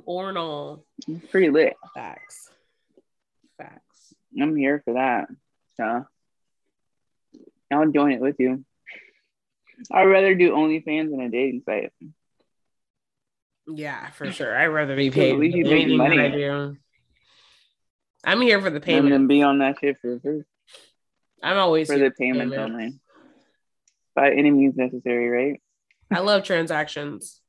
[0.07, 0.85] or no.
[1.31, 1.75] Pretty lit.
[1.95, 2.50] Facts.
[4.39, 5.29] I'm here for that.
[5.77, 6.07] So
[7.71, 8.65] I'll join it with you.
[9.91, 11.93] I'd rather do OnlyFans than a dating site.
[13.67, 14.57] Yeah, for sure.
[14.57, 15.33] I'd rather be paid.
[15.33, 16.19] At least you make money.
[16.21, 16.77] I do.
[18.25, 19.15] I'm here for the payment.
[19.15, 20.43] And be on that shit for free.
[21.43, 22.73] I'm always for the payments payment.
[22.73, 23.01] only.
[24.15, 25.61] By any means necessary, right?
[26.11, 27.41] I love transactions.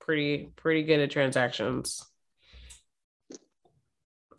[0.00, 2.04] Pretty pretty good at transactions.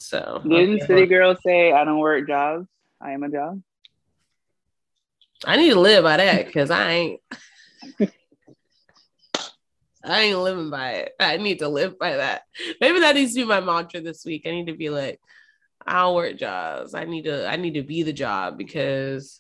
[0.04, 0.86] So didn't okay.
[0.86, 2.68] City Girl say I don't work jobs?
[3.00, 3.62] I am a job.
[5.46, 7.22] I need to live by that because I ain't
[10.04, 11.14] I ain't living by it.
[11.20, 12.42] I need to live by that.
[12.82, 14.44] Maybe that needs to be my mantra this week.
[14.46, 15.22] I need to be like,
[15.86, 16.94] I don't work jobs.
[16.94, 19.40] I need to I need to be the job because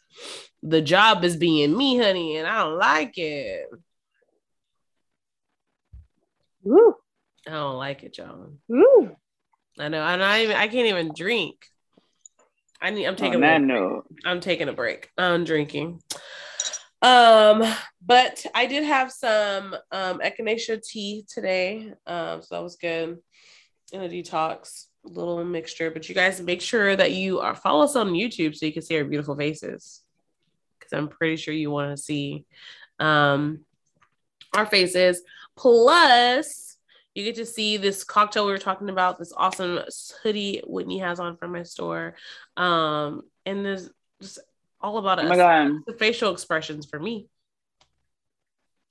[0.61, 3.66] the job is being me, honey, and I don't like it.
[6.64, 6.95] Woo.
[7.45, 8.59] I don't like it, John.
[8.70, 9.18] Woo.
[9.80, 10.01] I know.
[10.03, 11.67] And I even I can't even drink.
[12.82, 14.01] I need I'm taking a break.
[14.26, 15.09] I'm taking a break.
[15.17, 16.01] I'm drinking.
[17.01, 17.63] Um,
[18.05, 21.93] but I did have some um echinacea tea today.
[22.05, 23.19] Um, so that was good
[23.91, 25.91] in a detox, little mixture.
[25.91, 28.82] But you guys make sure that you are follow us on YouTube so you can
[28.82, 30.01] see our beautiful faces.
[30.80, 32.45] Because I'm pretty sure you want to see
[32.99, 33.59] um
[34.55, 35.21] our faces.
[35.55, 36.72] Plus,
[37.16, 39.80] you get to see this cocktail we were talking about, this awesome
[40.24, 42.16] hoodie Whitney has on from my store.
[42.57, 43.89] Um, and there's
[44.22, 44.39] just
[44.82, 45.26] all about us.
[45.26, 45.74] oh my God.
[45.86, 47.28] The facial expressions for me.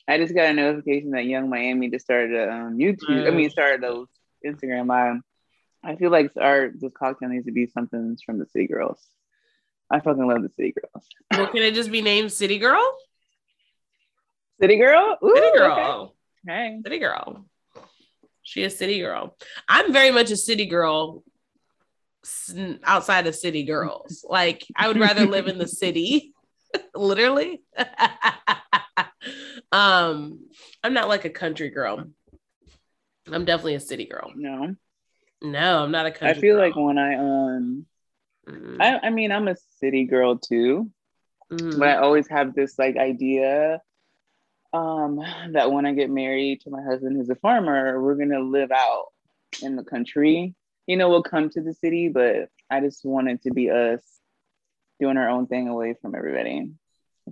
[0.08, 3.08] I just got a notification that Young Miami just started um, YouTube.
[3.08, 3.26] Mm.
[3.26, 4.08] I mean, started those
[4.44, 4.90] Instagram.
[4.92, 5.20] I
[5.88, 9.00] I feel like our this cocktail needs to be something from the City Girls.
[9.90, 11.06] I fucking love the City Girls.
[11.32, 12.82] Well, can it just be named City Girl?
[14.60, 15.18] City Girl?
[15.22, 16.14] Ooh, City Girl.
[16.46, 16.52] Okay.
[16.52, 16.80] Hey.
[16.82, 17.44] City Girl.
[18.52, 19.34] She is City Girl.
[19.66, 21.24] I'm very much a City Girl
[22.84, 24.26] outside of City Girls.
[24.28, 26.34] Like, I would rather live in the city,
[26.94, 27.62] literally.
[29.72, 30.40] um,
[30.84, 32.04] I'm not like a country girl.
[33.32, 34.30] I'm definitely a city girl.
[34.36, 34.76] No.
[35.40, 36.36] No, I'm not a country.
[36.36, 36.66] I feel girl.
[36.66, 37.86] like when I um
[38.46, 38.82] mm-hmm.
[38.82, 40.90] I, I mean I'm a city girl too.
[41.50, 41.78] Mm-hmm.
[41.78, 43.80] But I always have this like idea
[44.72, 45.20] um
[45.50, 49.06] that when I get married to my husband who's a farmer, we're gonna live out
[49.62, 50.54] in the country.
[50.86, 54.02] You know, we'll come to the city, but I just want it to be us
[55.00, 56.70] doing our own thing away from everybody.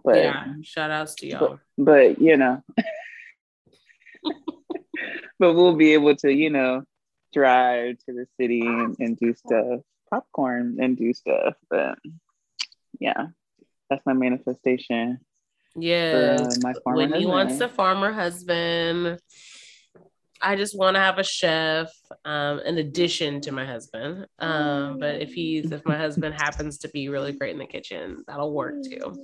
[0.04, 1.58] But yeah, shout outs to y'all.
[1.76, 1.84] But,
[2.16, 2.62] but you know,
[5.38, 6.84] but we'll be able to, you know,
[7.32, 9.80] drive to the city and, and do stuff,
[10.10, 11.54] popcorn and do stuff.
[11.68, 11.98] But
[12.98, 13.28] yeah,
[13.88, 15.20] that's my manifestation.
[15.76, 17.20] Yeah, uh, my farmer when husband.
[17.20, 19.18] he wants a farmer husband.
[20.42, 21.90] I just want to have a chef,
[22.24, 24.26] um, in addition to my husband.
[24.38, 28.24] Um, but if he's if my husband happens to be really great in the kitchen,
[28.26, 29.14] that'll work too.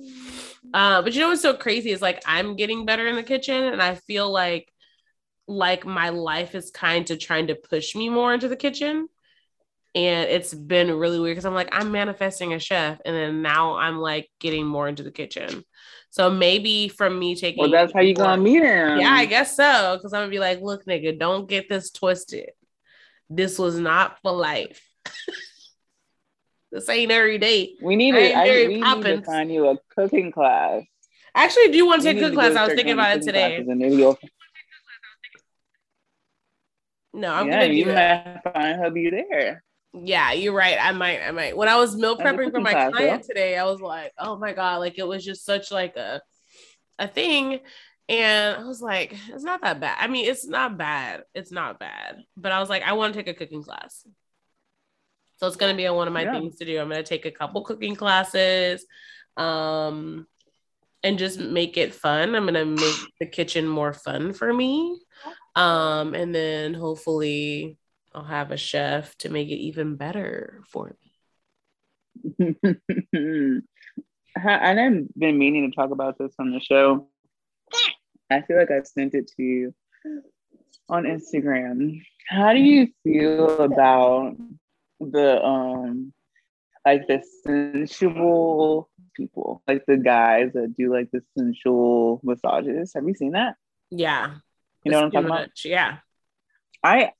[0.73, 3.63] Uh, but you know what's so crazy is like I'm getting better in the kitchen,
[3.63, 4.71] and I feel like
[5.47, 9.07] like my life is kind of trying to push me more into the kitchen.
[9.95, 12.99] And it's been really weird because I'm like, I'm manifesting a chef.
[13.03, 15.63] And then now I'm like getting more into the kitchen.
[16.09, 18.99] So maybe from me taking Well, that's how you gonna meet him.
[18.99, 19.99] Yeah, I guess so.
[20.01, 22.49] Cause I'm gonna be like, look, nigga, don't get this twisted.
[23.29, 24.81] This was not for life.
[26.71, 27.75] this ain't every day.
[27.81, 30.83] We need, to, I, we need to find you a cooking class.
[31.35, 32.55] Actually, do you want to take a cooking class.
[32.55, 33.63] I was thinking about it today.
[37.13, 39.63] No, I'm yeah, gonna you might find hubby there.
[39.93, 40.77] Yeah, you're right.
[40.79, 41.57] I might, I might.
[41.57, 43.27] When I was meal prepping for my class, client yeah.
[43.27, 46.21] today, I was like, oh my God, like it was just such like a
[46.99, 47.59] a thing.
[48.09, 49.97] And I was like, it's not that bad.
[49.99, 51.23] I mean, it's not bad.
[51.33, 52.17] It's not bad.
[52.35, 54.05] But I was like, I want to take a cooking class.
[55.37, 56.33] So it's gonna be one of my yeah.
[56.33, 56.79] things to do.
[56.79, 58.85] I'm gonna take a couple cooking classes.
[59.35, 60.27] Um
[61.03, 62.35] and just make it fun.
[62.35, 64.99] I'm gonna make the kitchen more fun for me.
[65.55, 67.77] Um, and then hopefully
[68.17, 70.95] I'll have a chef to make it even better for
[72.33, 72.55] me.
[74.35, 77.09] I've been meaning to talk about this on the show.
[78.31, 79.73] I feel like I sent it to you
[80.89, 82.01] on Instagram.
[82.27, 84.35] How do you feel about
[84.99, 86.11] the um
[86.83, 92.93] like the sensual people, like the guys that do like the sensual massages?
[92.95, 93.57] Have you seen that?
[93.91, 94.37] Yeah,
[94.83, 95.49] you know what I'm talking about?
[95.63, 95.97] Yeah.
[96.83, 97.11] I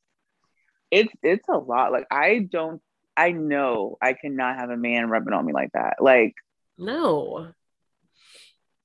[0.91, 1.91] it's it's a lot.
[1.91, 2.81] Like I don't
[3.15, 5.95] I know I cannot have a man rubbing on me like that.
[6.01, 6.35] Like
[6.77, 7.49] no.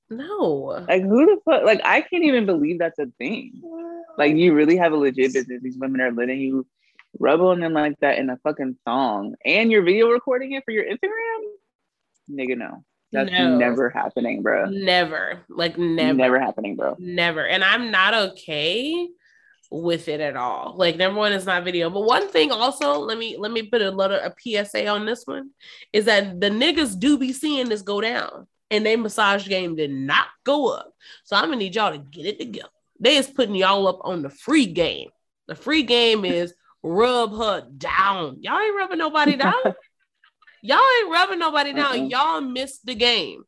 [0.09, 0.85] No.
[0.87, 3.61] Like who the fuck like I can't even believe that's a thing.
[4.17, 5.61] Like you really have a legit business.
[5.61, 6.67] These women are letting you
[7.19, 10.71] rub on them like that in a fucking song and you're video recording it for
[10.71, 11.43] your Instagram?
[12.29, 12.83] Nigga no.
[13.11, 13.57] That's no.
[13.57, 14.65] never happening, bro.
[14.65, 15.43] Never.
[15.47, 16.13] Like never.
[16.15, 16.95] Never happening, bro.
[16.97, 17.45] Never.
[17.45, 19.07] And I'm not okay
[19.73, 20.75] with it at all.
[20.77, 21.89] Like number one is not video.
[21.89, 25.25] But one thing also, let me let me put a little a PSA on this
[25.25, 25.49] one,
[25.91, 28.47] is that the niggas do be seeing this go down.
[28.69, 30.93] And they massage game did not go up.
[31.23, 32.69] So I'm gonna need y'all to get it together.
[32.99, 35.09] They is putting y'all up on the free game.
[35.47, 36.53] The free game is
[36.83, 38.37] rub her down.
[38.41, 39.53] Y'all ain't rubbing nobody down.
[40.65, 41.99] Y'all ain't rubbing nobody down.
[41.99, 42.07] Uh-uh.
[42.07, 43.43] Y'all missed the game.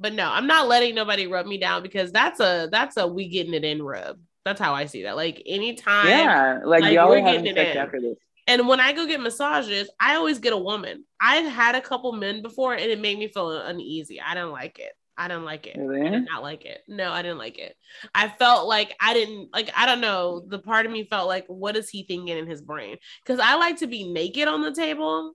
[0.00, 3.28] But no, I'm not letting nobody rub me down because that's a that's a we
[3.28, 4.18] getting it in rub.
[4.48, 5.14] That's how I see that.
[5.14, 7.76] Like anytime, yeah, like, like y'all are getting it in.
[7.76, 8.16] after this.
[8.46, 11.04] And when I go get massages, I always get a woman.
[11.20, 14.22] I've had a couple men before, and it made me feel uneasy.
[14.22, 14.92] I didn't like it.
[15.18, 15.76] I didn't like it.
[15.76, 16.06] Really?
[16.06, 16.80] I did not like it.
[16.88, 17.76] No, I didn't like it.
[18.14, 19.70] I felt like I didn't like.
[19.76, 20.40] I don't know.
[20.48, 22.96] The part of me felt like, what is he thinking in his brain?
[23.22, 25.34] Because I like to be naked on the table,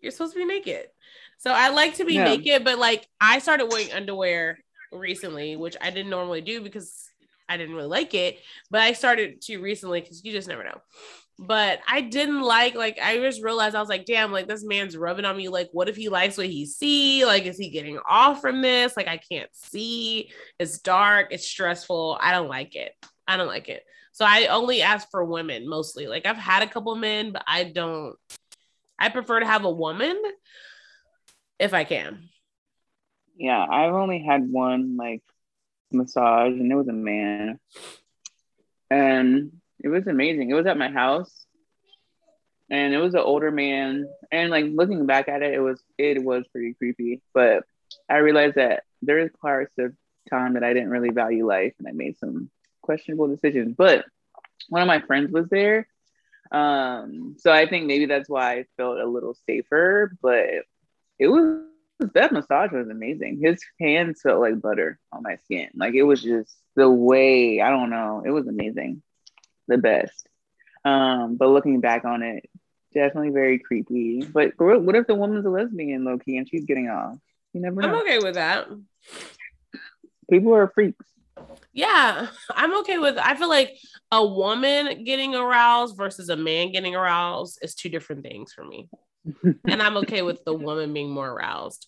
[0.00, 0.88] you're supposed to be naked.
[1.38, 2.24] So I like to be yeah.
[2.24, 4.58] naked, but like I started wearing underwear
[4.92, 7.07] recently, which I didn't normally do because
[7.48, 8.38] I didn't really like it.
[8.70, 10.80] But I started to recently because you just never know.
[11.40, 14.96] But I didn't like like I just realized I was like, damn, like this man's
[14.96, 15.48] rubbing on me.
[15.48, 17.24] Like, what if he likes what he see?
[17.24, 18.96] Like, is he getting off from this?
[18.96, 20.30] Like, I can't see.
[20.58, 21.28] It's dark.
[21.30, 22.18] It's stressful.
[22.20, 22.92] I don't like it.
[23.26, 23.84] I don't like it.
[24.12, 26.08] So I only ask for women mostly.
[26.08, 28.16] Like I've had a couple men, but I don't
[28.98, 30.20] I prefer to have a woman
[31.60, 32.28] if I can.
[33.36, 35.22] Yeah, I've only had one like
[35.92, 37.58] massage and it was a man.
[38.90, 40.50] And It was amazing.
[40.50, 41.46] It was at my house,
[42.70, 44.08] and it was an older man.
[44.32, 47.22] And like looking back at it, it was it was pretty creepy.
[47.32, 47.64] But
[48.08, 49.94] I realized that there is parts of
[50.28, 52.50] time that I didn't really value life, and I made some
[52.82, 53.74] questionable decisions.
[53.76, 54.04] But
[54.68, 55.86] one of my friends was there,
[56.50, 60.12] um, so I think maybe that's why I felt a little safer.
[60.20, 60.46] But
[61.18, 61.62] it was
[61.98, 63.40] that massage was amazing.
[63.42, 65.68] His hands felt like butter on my skin.
[65.74, 68.22] Like it was just the way I don't know.
[68.24, 69.02] It was amazing,
[69.66, 70.28] the best.
[70.84, 72.48] Um, but looking back on it,
[72.94, 74.22] definitely very creepy.
[74.22, 77.18] But what if the woman's a lesbian, low key, and she's getting off?
[77.52, 77.88] You never know.
[77.88, 78.68] I'm okay with that.
[80.30, 81.04] People are freaks.
[81.72, 83.16] Yeah, I'm okay with.
[83.18, 83.76] I feel like
[84.10, 88.88] a woman getting aroused versus a man getting aroused is two different things for me
[89.66, 91.86] and I'm okay with the woman being more aroused.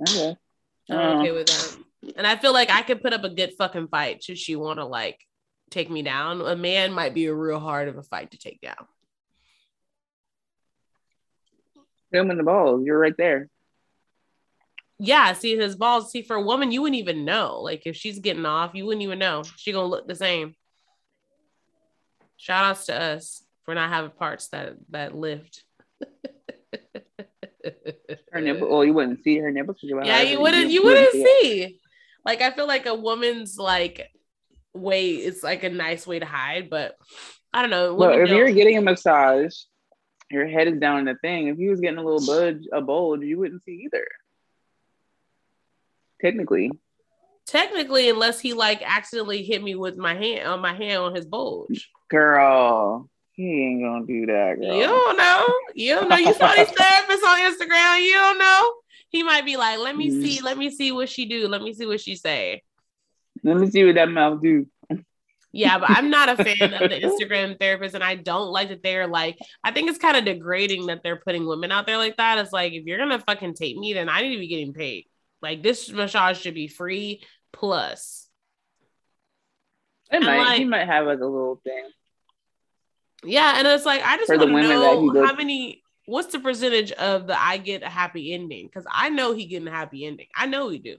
[0.00, 0.36] Okay.
[0.90, 1.76] I'm okay um, with that.
[2.16, 4.78] And I feel like I could put up a good fucking fight should she want
[4.78, 5.18] to like
[5.70, 6.40] take me down.
[6.40, 8.86] A man might be a real hard of a fight to take down.
[12.12, 12.84] Him in the balls.
[12.84, 13.48] You're right there.
[14.98, 16.12] Yeah, see his balls.
[16.12, 17.60] See, for a woman, you wouldn't even know.
[17.60, 19.42] Like if she's getting off, you wouldn't even know.
[19.56, 20.54] She gonna look the same.
[22.36, 25.64] Shout outs to us for not having parts that that lift.
[28.32, 28.68] her nipple.
[28.70, 29.78] Oh, you wouldn't see her nipples.
[29.82, 30.70] Yeah, you wouldn't.
[30.70, 31.78] You, you wouldn't see.
[32.24, 34.10] Like I feel like a woman's like
[34.74, 36.96] way is like a nice way to hide, but
[37.52, 37.94] I don't know.
[37.94, 38.36] Well, if don't.
[38.36, 39.54] you're getting a massage,
[40.30, 41.48] your head is down in the thing.
[41.48, 44.06] If you was getting a little budge, a bulge, you wouldn't see either.
[46.20, 46.70] Technically.
[47.46, 51.26] Technically, unless he like accidentally hit me with my hand on my hand on his
[51.26, 51.90] bulge.
[52.08, 54.76] Girl, he ain't gonna do that, girl.
[54.76, 55.48] You don't know.
[55.74, 56.16] You don't know.
[56.16, 58.02] You saw these therapists on Instagram.
[58.02, 58.72] You don't know.
[59.08, 60.22] He might be like, "Let me mm.
[60.22, 60.40] see.
[60.42, 61.48] Let me see what she do.
[61.48, 62.62] Let me see what she say.
[63.42, 64.66] Let me see what that mouth do."
[65.50, 68.82] yeah, but I'm not a fan of the Instagram therapist, and I don't like that
[68.82, 69.38] they're like.
[69.64, 72.38] I think it's kind of degrading that they're putting women out there like that.
[72.38, 75.06] It's like if you're gonna fucking tape me, then I need to be getting paid.
[75.40, 78.28] Like this massage should be free plus.
[80.10, 80.38] It might.
[80.38, 81.84] Like, he might have like a little thing.
[83.24, 85.82] Yeah, and it's like I just want to know how many.
[86.06, 88.66] What's the percentage of the I get a happy ending?
[88.66, 90.26] Because I know he getting a happy ending.
[90.34, 90.96] I know he do.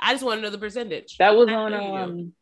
[0.00, 1.18] I just want to know the percentage.
[1.18, 2.32] That was on um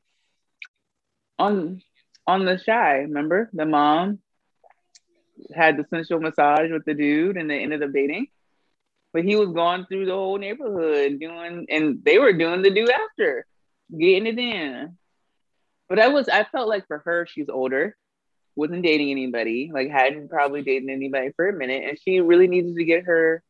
[1.38, 1.82] on
[2.26, 2.98] on the shy.
[2.98, 4.20] Remember the mom
[5.54, 8.28] had the sensual massage with the dude, and they ended up dating.
[9.12, 12.88] But he was going through the whole neighborhood doing, and they were doing the do
[12.88, 13.46] after,
[13.90, 14.96] getting it in.
[15.88, 17.94] But I was, I felt like for her, she's older
[18.54, 22.76] wasn't dating anybody, like hadn't probably dated anybody for a minute, and she really needed
[22.76, 23.42] to get her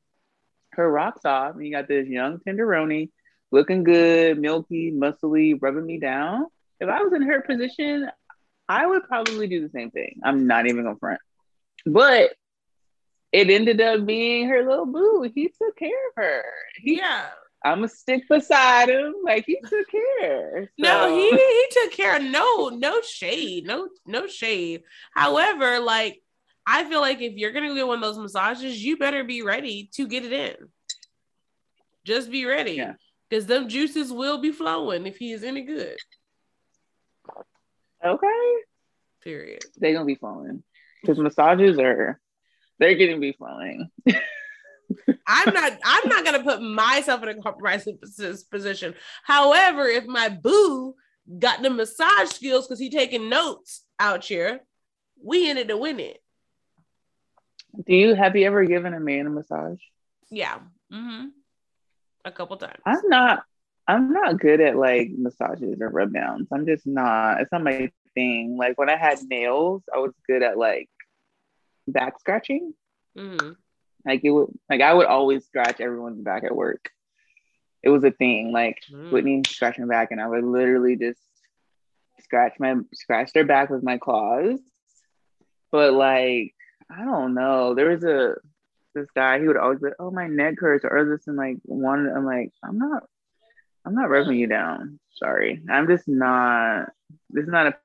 [0.70, 1.54] her rocks off.
[1.54, 3.10] And you got this young tenderoni,
[3.50, 6.46] looking good, milky, muscly, rubbing me down.
[6.80, 8.10] If I was in her position,
[8.68, 10.20] I would probably do the same thing.
[10.24, 11.20] I'm not even gonna front.
[11.84, 12.34] But
[13.32, 15.30] it ended up being her little boo.
[15.34, 16.44] He took care of her.
[16.76, 17.26] He, yeah.
[17.64, 19.14] I'm gonna stick beside him.
[19.24, 20.64] Like he took care.
[20.64, 20.68] So.
[20.78, 22.18] No, he he took care.
[22.18, 23.66] No, no shade.
[23.66, 24.82] No, no shade.
[25.14, 26.22] However, like
[26.66, 29.90] I feel like if you're gonna get one of those massages, you better be ready
[29.94, 30.54] to get it in.
[32.04, 32.72] Just be ready.
[32.72, 32.94] Yeah.
[33.28, 35.96] Because them juices will be flowing if he is any good.
[38.04, 38.54] Okay.
[39.22, 39.62] Period.
[39.76, 40.62] They're gonna be flowing.
[41.00, 42.20] Because massages are
[42.78, 43.88] they're gonna be flowing.
[45.26, 47.98] I'm not I'm not gonna put myself in a compromising
[48.50, 48.94] position.
[49.24, 50.94] However, if my boo
[51.38, 54.60] got the massage skills because he taking notes out here,
[55.22, 56.18] we ended to win it.
[57.86, 59.78] Do you have you ever given a man a massage?
[60.30, 60.58] Yeah.
[60.92, 61.28] Mm-hmm.
[62.24, 62.80] A couple times.
[62.84, 63.44] I'm not
[63.88, 66.48] I'm not good at like massages or rub downs.
[66.52, 68.56] I'm just not, it's not my thing.
[68.56, 70.88] Like when I had nails, I was good at like
[71.88, 72.74] back scratching.
[73.18, 73.50] Mm-hmm.
[74.04, 76.90] Like it would like I would always scratch everyone's back at work.
[77.82, 78.52] It was a thing.
[78.52, 79.10] Like mm.
[79.10, 81.20] Whitney scratching back, and I would literally just
[82.20, 84.58] scratch my scratch their back with my claws.
[85.70, 86.54] But like,
[86.90, 87.74] I don't know.
[87.74, 88.36] There was a
[88.94, 92.10] this guy, he would always be, oh my neck hurts or this and like one
[92.14, 93.04] I'm like, I'm not
[93.84, 95.00] I'm not rubbing you down.
[95.14, 95.62] Sorry.
[95.68, 96.90] I'm just not
[97.30, 97.76] this is not a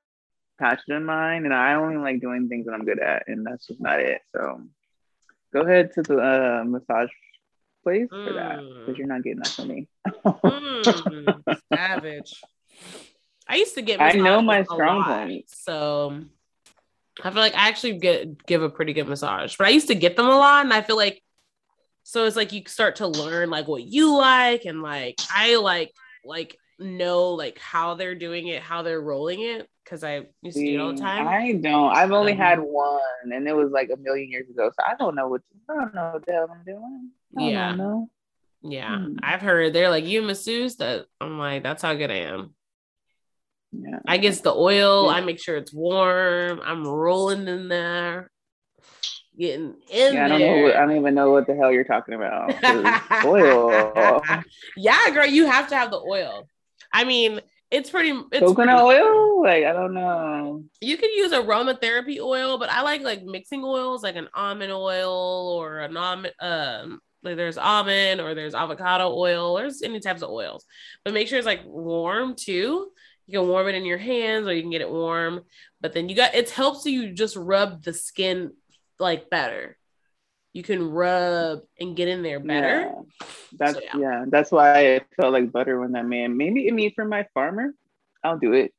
[0.58, 3.66] passion of mine and I only like doing things that I'm good at and that's
[3.66, 4.20] just not it.
[4.34, 4.62] So
[5.52, 7.10] Go ahead to the uh, massage
[7.82, 8.26] place mm.
[8.26, 8.98] for that because mm.
[8.98, 9.88] you're not getting that from me.
[10.24, 12.40] mm, savage.
[13.48, 13.98] I used to get.
[13.98, 14.16] Massage.
[14.16, 16.20] I know my strong points, so
[17.22, 19.56] I feel like I actually get give a pretty good massage.
[19.56, 21.22] But I used to get them a lot, and I feel like
[22.02, 25.92] so it's like you start to learn like what you like, and like I like
[26.24, 30.64] like know like how they're doing it, how they're rolling it because I used to
[30.64, 31.26] do it all the time.
[31.26, 31.96] I don't.
[31.96, 33.00] I've only um, had one,
[33.32, 34.70] and it was like a million years ago.
[34.70, 37.10] So I don't know what I don't know what the hell I'm doing.
[37.36, 37.74] yeah.
[37.74, 38.10] Know.
[38.60, 39.16] Yeah, hmm.
[39.22, 41.06] I've heard they're like you masseuse that.
[41.20, 42.54] I'm like, that's how good I am.
[43.72, 44.00] Yeah.
[44.06, 45.06] I guess the oil.
[45.06, 45.12] Yeah.
[45.12, 46.60] I make sure it's warm.
[46.64, 48.30] I'm rolling in there,
[49.38, 50.56] getting in yeah, I don't there.
[50.56, 50.62] know.
[50.64, 52.52] What, I don't even know what the hell you're talking about.
[53.24, 54.22] oil.
[54.76, 56.48] yeah, girl, you have to have the oil.
[56.92, 57.40] I mean,
[57.70, 59.42] it's pretty it's coconut pretty, oil.
[59.42, 60.64] Like I don't know.
[60.80, 65.54] You can use aromatherapy oil, but I like like mixing oils, like an almond oil
[65.58, 66.34] or an almond.
[66.40, 69.56] Um, like there's almond or there's avocado oil.
[69.56, 70.64] There's any types of oils,
[71.04, 72.88] but make sure it's like warm too.
[73.26, 75.42] You can warm it in your hands or you can get it warm.
[75.80, 78.52] But then you got it helps you just rub the skin
[78.98, 79.76] like better
[80.52, 82.92] you can rub and get in there better.
[82.94, 83.26] Yeah.
[83.58, 83.96] That's so, yeah.
[83.98, 84.24] yeah.
[84.28, 87.74] That's why I felt like butter when that man maybe me for my farmer.
[88.24, 88.72] I'll do it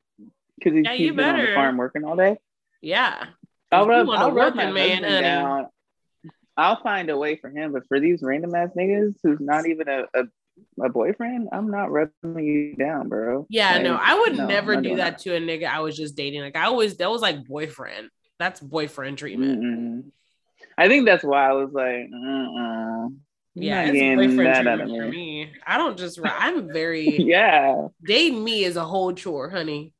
[0.57, 2.37] because he's, yeah, he's been on the farm working all day.
[2.81, 3.25] Yeah,
[3.71, 4.09] I'll rub.
[4.09, 5.67] I'll rub my man down.
[6.57, 9.87] I'll find a way for him, but for these random ass niggas who's not even
[9.87, 10.23] a, a
[10.83, 13.47] a boyfriend, I'm not rubbing you down, bro.
[13.49, 15.95] Yeah, like, no, I would no, never do that, that, to a nigga I was
[15.95, 16.41] just dating.
[16.41, 18.09] Like I always, that was like boyfriend.
[18.39, 19.61] That's boyfriend treatment.
[19.61, 20.11] Mm-mm.
[20.79, 23.09] I think that's why I was like, uh-uh.
[23.53, 25.51] Yeah, it's boyfriend that for me.
[25.67, 26.19] I don't just.
[26.23, 27.17] I'm very.
[27.21, 27.89] yeah.
[28.01, 29.93] Dating me is a whole chore, honey,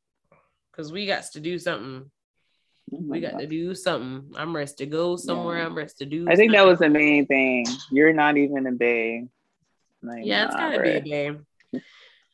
[0.70, 2.10] because we got to do something.
[2.92, 3.40] Oh we got God.
[3.40, 4.32] to do something.
[4.36, 5.58] I'm ready to go somewhere.
[5.58, 5.66] Yeah.
[5.66, 6.22] I'm ready to do.
[6.22, 6.52] I think something.
[6.52, 7.66] that was the main thing.
[7.90, 9.28] You're not even a babe.
[10.02, 11.82] Like, yeah, it's gotta be a babe.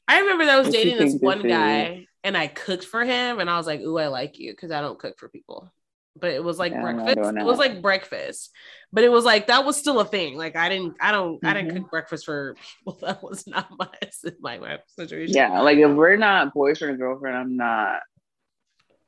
[0.06, 3.04] I remember that I was what dating this one this guy, and I cooked for
[3.04, 5.72] him, and I was like, "Ooh, I like you," because I don't cook for people
[6.18, 7.36] but it was like yeah, breakfast.
[7.36, 8.50] It was like breakfast,
[8.92, 10.36] but it was like that was still a thing.
[10.36, 11.46] Like I didn't, I don't, mm-hmm.
[11.46, 11.82] I didn't mm-hmm.
[11.82, 12.98] cook breakfast for people.
[13.06, 13.88] That was not my
[14.40, 15.34] my, my situation.
[15.34, 18.00] Yeah, like if we're not boyfriend and girlfriend, I'm not.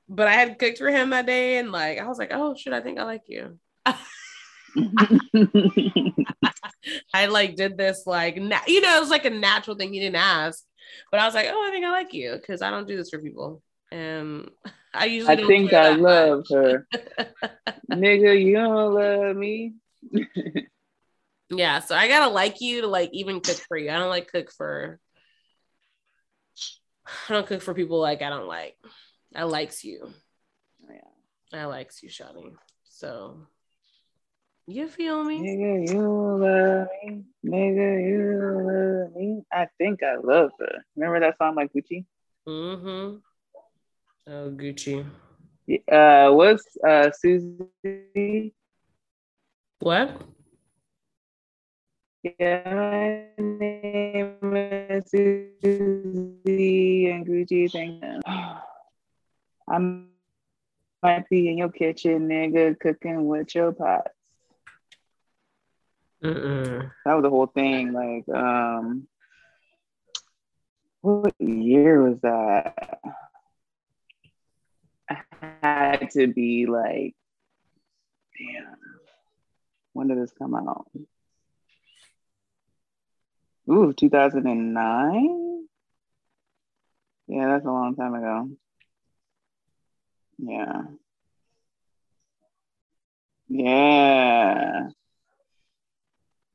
[0.09, 2.73] But I had cooked for him that day, and like I was like, oh shit,
[2.73, 3.59] I think I like you.
[7.15, 10.01] I like did this like na- you know it was like a natural thing he
[10.01, 10.63] didn't ask,
[11.11, 13.11] but I was like, oh, I think I like you because I don't do this
[13.11, 14.51] for people, and
[14.95, 16.87] I usually I think I love her.
[17.91, 19.75] Nigga, you don't love me.
[21.51, 23.91] yeah, so I gotta like you to like even cook for you.
[23.91, 25.01] I don't like cook for
[27.29, 28.77] I don't cook for people like I don't like.
[29.35, 30.01] I likes you.
[30.05, 31.61] Oh, yeah.
[31.61, 32.55] I likes you, Shani.
[32.85, 33.47] So
[34.67, 35.41] you feel me?
[35.41, 37.25] Nigga, you love me.
[37.45, 39.43] Nigga, you love me.
[39.53, 40.85] I think I love her.
[40.97, 42.05] Remember that song like Gucci?
[42.47, 43.17] Mm-hmm.
[44.31, 45.07] Oh, Gucci.
[45.91, 48.53] Uh, what's uh Susie?
[49.79, 50.21] What?
[52.23, 57.73] Yeah, my name is Susie and Gucci.
[57.73, 58.21] Thank you.
[59.71, 59.79] I
[61.03, 64.11] might be in your kitchen, nigga, cooking with your pots.
[66.23, 66.91] Mm-mm.
[67.07, 67.95] That was the whole thing.
[67.95, 69.09] Like, um,
[71.01, 72.99] what year was that?
[75.63, 77.15] Had to be like,
[78.39, 78.77] damn,
[79.93, 80.87] when did this come out?
[83.71, 85.69] Ooh, 2009?
[87.29, 88.51] Yeah, that's a long time ago.
[90.39, 90.83] Yeah.
[93.49, 94.89] Yeah.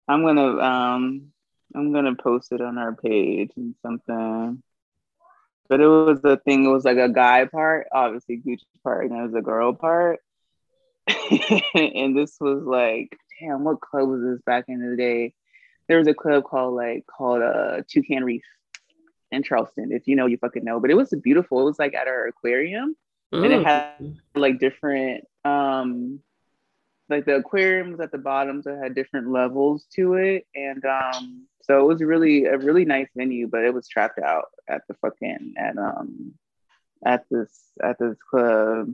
[0.07, 1.31] I'm gonna um
[1.75, 4.61] I'm gonna post it on our page and something
[5.69, 6.65] but it was the thing.
[6.65, 10.19] It was like a guy part, obviously Gucci part, and it was a girl part.
[11.75, 15.33] and this was like, damn, what club was this back in the day?
[15.87, 18.43] There was a club called like called uh Toucan Reef
[19.31, 20.79] in Charleston, if you know, you fucking know.
[20.79, 21.61] But it was beautiful.
[21.61, 22.95] It was like at our aquarium,
[23.31, 26.19] and it had like different um
[27.09, 30.83] like the aquarium was at the bottom, so it had different levels to it, and
[30.85, 34.81] um so it was really a really nice venue, but it was trapped out at
[34.87, 36.33] the fucking at um
[37.05, 37.51] at this
[37.81, 38.93] at this club.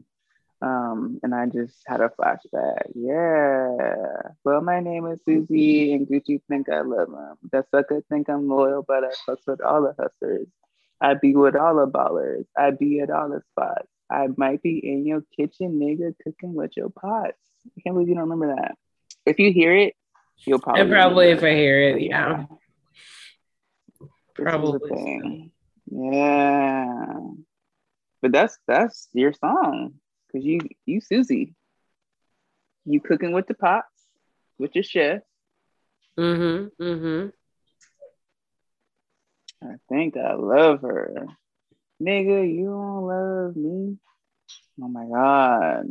[0.62, 2.92] Um, and I just had a flashback.
[2.94, 4.34] Yeah.
[4.44, 7.38] Well, my name is Susie, and Gucci think I love him.
[7.54, 10.48] That sucker think I'm loyal, but I fucks with all the hustlers.
[11.00, 12.46] I be with all the ballers.
[12.58, 13.88] I be at all the spots.
[14.10, 17.38] I might be in your kitchen, nigga, cooking with your pots.
[17.78, 18.76] I can't believe you don't remember that.
[19.26, 19.96] If you hear it,
[20.46, 20.82] you'll probably.
[20.82, 22.46] And probably if I hear it, yeah.
[24.36, 25.52] Probably.
[25.92, 27.20] Yeah.
[28.22, 29.94] But that's that's your song.
[30.32, 31.56] Cause you you Susie.
[32.86, 33.88] You cooking with the pots
[34.58, 35.22] with your chef.
[36.18, 36.84] Mm-hmm.
[36.84, 37.30] Mm-hmm.
[39.62, 41.28] I think I love her.
[42.02, 43.98] Nigga, you don't love me.
[44.82, 45.88] Oh my God.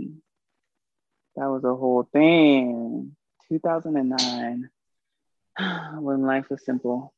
[1.39, 3.14] That was a whole thing.
[3.49, 4.68] 2009.
[6.01, 7.14] when life was simple.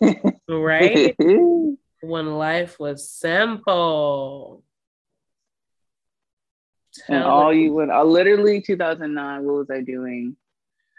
[0.48, 1.14] right?
[2.00, 4.64] when life was simple.
[7.06, 10.36] Tell and all you would uh, literally 2009, what was I doing?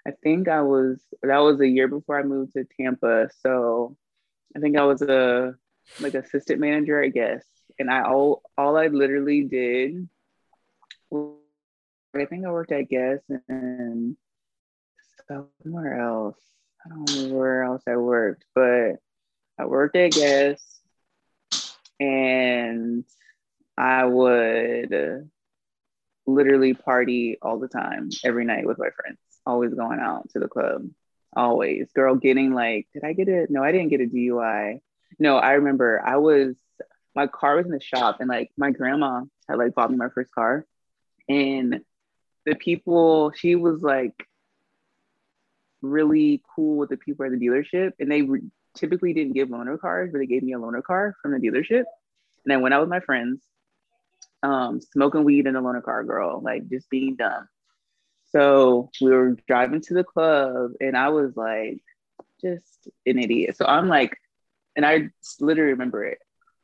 [0.08, 3.30] I think I was that was a year before I moved to Tampa.
[3.41, 3.97] So
[4.56, 5.56] I think I was a
[5.99, 7.43] like assistant manager, I guess.
[7.80, 10.08] And I all all I literally did
[12.16, 14.16] I think I worked at Guess and
[15.28, 16.38] somewhere else.
[16.86, 18.97] I don't remember where else I worked, but
[19.57, 20.61] I worked at Guess
[21.99, 23.03] and
[23.78, 25.30] I would
[26.28, 30.47] literally party all the time, every night with my friends, always going out to the
[30.47, 30.88] club,
[31.36, 31.91] always.
[31.93, 33.49] Girl, getting like, did I get it?
[33.49, 34.82] No, I didn't get a DUI.
[35.18, 36.55] No, I remember I was,
[37.16, 40.09] my car was in the shop and like my grandma had like bought me my
[40.09, 40.68] first car.
[41.28, 41.82] And
[42.45, 44.27] the people, she was like
[45.81, 47.91] really cool with the people at the dealership.
[47.99, 48.41] And they re-
[48.75, 51.83] typically didn't give loaner cars, but they gave me a loaner car from the dealership.
[52.45, 53.41] And I went out with my friends,
[54.41, 57.47] um, smoking weed in a loaner car, girl, like just being dumb.
[58.31, 61.81] So we were driving to the club, and I was like,
[62.41, 63.55] just an idiot.
[63.55, 64.17] So I'm like,
[64.75, 66.17] and I literally remember it.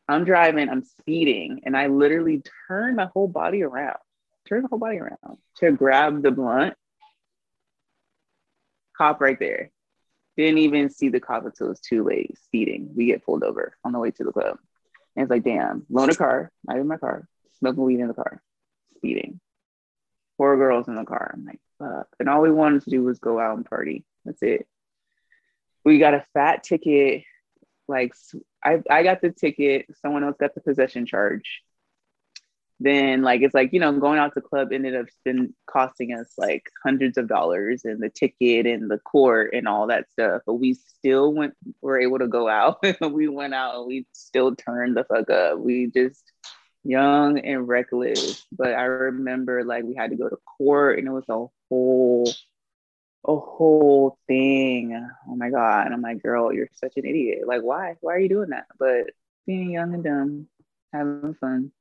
[0.07, 3.99] I'm driving, I'm speeding, and I literally turned my whole body around,
[4.49, 6.73] turned the whole body around to grab the blunt.
[8.97, 9.71] Cop right there.
[10.35, 12.37] Didn't even see the cop until it was too late.
[12.45, 12.91] Speeding.
[12.95, 14.57] We get pulled over on the way to the club.
[15.15, 17.27] And it's like, damn, loan a car, not in my car,
[17.59, 18.41] smoking weed in the car,
[18.97, 19.39] speeding.
[20.37, 21.31] Four girls in the car.
[21.33, 22.07] I'm like, fuck.
[22.19, 24.05] And all we wanted to do was go out and party.
[24.23, 24.67] That's it.
[25.83, 27.23] We got a fat ticket.
[27.87, 28.13] Like,
[28.63, 29.87] I, I got the ticket.
[30.01, 31.63] Someone else got the possession charge
[32.79, 36.31] then like it's like you know going out to club ended up been costing us
[36.37, 40.41] like hundreds of dollars and the ticket and the court and all that stuff.
[40.45, 42.83] But we still went were able to go out.
[43.01, 45.59] We went out and we still turned the fuck up.
[45.59, 46.23] We just
[46.83, 48.45] young and reckless.
[48.51, 52.31] But i remember like we had to go to court and it was a whole
[53.27, 54.95] a whole thing.
[55.27, 55.85] Oh my god.
[55.85, 57.39] And i'm like girl you're such an idiot.
[57.45, 57.95] Like why?
[57.99, 58.67] Why are you doing that?
[58.79, 59.11] But
[59.45, 60.47] being young and dumb
[60.93, 61.71] having fun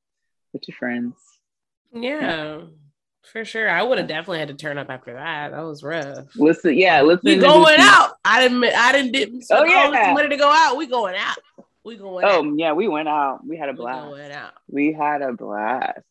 [0.52, 1.14] with your friends.
[1.92, 2.60] Yeah, yeah.
[3.22, 3.68] for sure.
[3.68, 5.52] I would have definitely had to turn up after that.
[5.52, 6.26] That was rough.
[6.36, 7.22] Listen, yeah, listen.
[7.24, 8.12] We going out.
[8.24, 8.64] I didn't.
[8.64, 9.12] I didn't.
[9.12, 10.12] didn't oh yeah.
[10.12, 10.76] Money to go out.
[10.76, 11.38] We going out.
[11.84, 12.24] We going.
[12.24, 12.58] Oh out.
[12.58, 13.46] yeah, we went out.
[13.46, 14.12] We had a blast.
[14.12, 14.52] We, out.
[14.68, 16.02] we had a blast.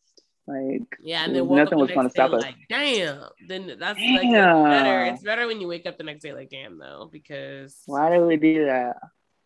[0.48, 2.42] Like yeah, and then nothing was going to stop us.
[2.42, 3.20] Like, damn.
[3.46, 4.62] Then that's damn.
[4.62, 5.04] like better.
[5.04, 8.24] It's better when you wake up the next day like damn though because why did
[8.24, 8.96] we do that?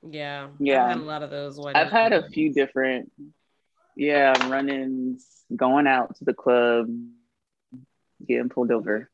[0.09, 0.85] Yeah, yeah.
[0.85, 1.59] i had a lot of those.
[1.75, 3.11] I've had a few different
[3.97, 6.89] yeah, run-ins, going out to the club,
[8.27, 9.11] getting pulled over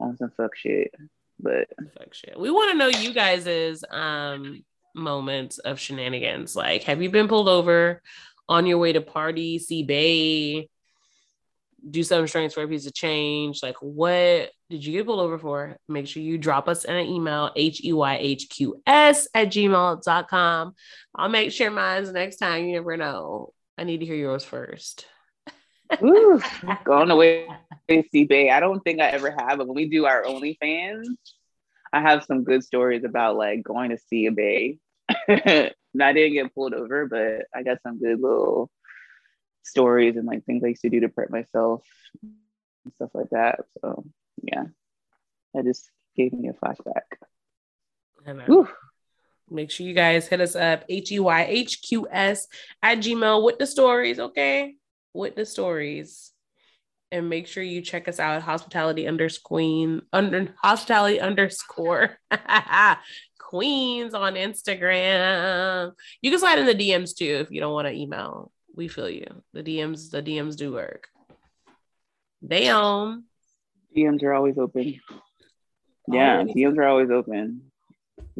[0.00, 0.94] on some fuck shit.
[1.40, 2.38] But fuck shit.
[2.38, 6.54] We want to know you guys's um moments of shenanigans.
[6.54, 8.02] Like, have you been pulled over
[8.48, 10.68] on your way to party, see Bay,
[11.88, 13.62] do something strange for a piece of change?
[13.62, 15.76] Like, what did you get pulled over for?
[15.88, 20.74] Make sure you drop us an email, H-E-Y-H-Q-S at gmail.com.
[21.14, 22.66] I'll make sure mine's next time.
[22.66, 23.52] You never know.
[23.76, 25.06] I need to hear yours first.
[26.02, 26.40] Ooh,
[26.84, 27.48] going away
[27.88, 28.50] to see Bay.
[28.50, 31.06] I don't think I ever have, but when we do our OnlyFans,
[31.92, 34.78] I have some good stories about like going to see a Bay.
[35.28, 35.72] I
[36.12, 38.70] didn't get pulled over, but I got some good little
[39.62, 41.82] stories and like things I used to do to prep myself
[42.22, 43.60] and stuff like that.
[43.80, 44.04] So
[44.42, 44.64] yeah,
[45.54, 47.02] that just gave me a flashback.
[49.50, 52.46] Make sure you guys hit us up, H E Y H Q S
[52.82, 54.74] at Gmail with the stories, okay?
[55.12, 56.30] With the stories.
[57.12, 62.18] And make sure you check us out, hospitality underscore under hospitality underscore
[63.38, 65.92] queens on Instagram.
[66.22, 68.50] You can slide in the DMs too if you don't want to email.
[68.74, 69.26] We feel you.
[69.52, 71.06] The DMs, the DMs do work.
[72.46, 73.24] Damn.
[73.96, 75.00] DMs are always open.
[76.08, 76.42] Yeah.
[76.42, 77.70] DMs are always open.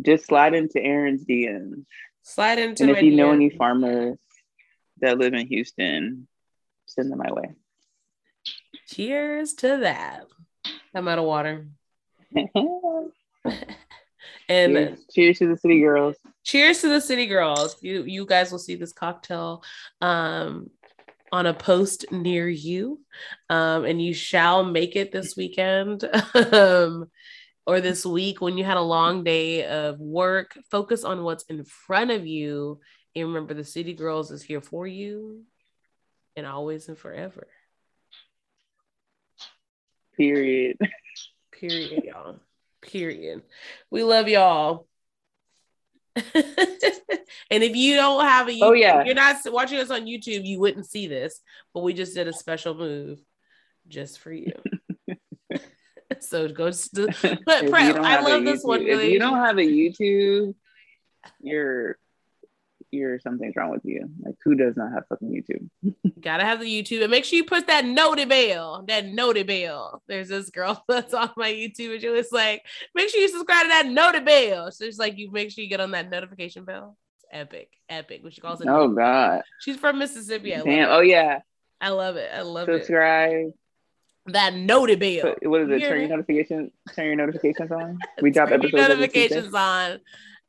[0.02, 1.84] Just slide into Erin's DMs.
[2.22, 3.16] Slide into And if you DMs.
[3.16, 4.18] know any farmers
[5.00, 6.26] that live in Houston,
[6.86, 7.54] send them my way.
[8.88, 10.26] Cheers to that.
[10.94, 11.66] I'm out of water.
[14.48, 14.98] and cheers.
[15.12, 15.38] cheers.
[15.38, 16.16] to the city girls.
[16.44, 17.76] Cheers to the city girls.
[17.80, 19.62] You you guys will see this cocktail
[20.00, 20.70] um
[21.34, 23.00] on a post near you.
[23.50, 26.04] Um, and you shall make it this weekend.
[26.52, 27.10] um,
[27.66, 31.64] or this week when you had a long day of work, focus on what's in
[31.64, 32.80] front of you.
[33.14, 35.42] And remember, the City Girls is here for you
[36.36, 37.46] and always and forever.
[40.16, 40.76] Period.
[41.52, 42.36] Period, y'all.
[42.82, 43.42] Period.
[43.90, 44.86] We love y'all.
[46.16, 50.02] and if you don't have a oh, YouTube, oh yeah, you're not watching us on
[50.02, 51.40] YouTube, you wouldn't see this,
[51.72, 53.20] but we just did a special move
[53.88, 54.52] just for you.
[56.22, 58.82] so go to but I love this one.
[58.82, 60.54] If you don't have a YouTube,
[61.40, 61.98] you're
[62.90, 64.08] you're something's wrong with you.
[64.24, 65.92] Like who does not have fucking YouTube?
[66.20, 68.84] Gotta have the YouTube and make sure you push that noti bell.
[68.86, 70.02] That noti bell.
[70.06, 72.64] There's this girl that's on my YouTube and she was like,
[72.94, 74.70] make sure you subscribe to that noti bell.
[74.70, 76.96] So it's like you make sure you get on that notification bell.
[77.16, 78.22] It's epic, epic.
[78.22, 78.68] What she calls it.
[78.68, 79.42] Oh God.
[79.60, 80.54] She's from Mississippi.
[80.54, 80.90] I Damn.
[80.90, 81.40] Oh yeah.
[81.80, 82.30] I love it.
[82.32, 83.32] I love subscribe.
[83.32, 83.46] it.
[83.46, 83.52] Subscribe
[84.26, 85.34] that noti bell.
[85.42, 85.80] What is it?
[85.80, 86.72] Turn your notifications.
[86.94, 87.98] Turn your notifications on.
[88.22, 88.74] We drop episodes.
[88.74, 90.00] Notifications on.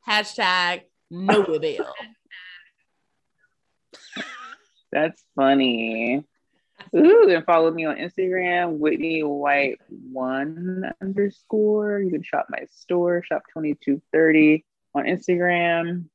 [0.08, 0.82] Hashtag
[1.12, 1.94] noti bell.
[4.92, 6.24] That's funny.
[6.96, 12.00] Ooh, and follow me on Instagram, Whitney White one underscore.
[12.00, 16.06] You can shop my store, shop 2230 on Instagram.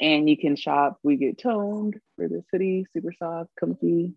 [0.00, 4.14] And you can shop We Get Toned for this hoodie, super soft, comfy,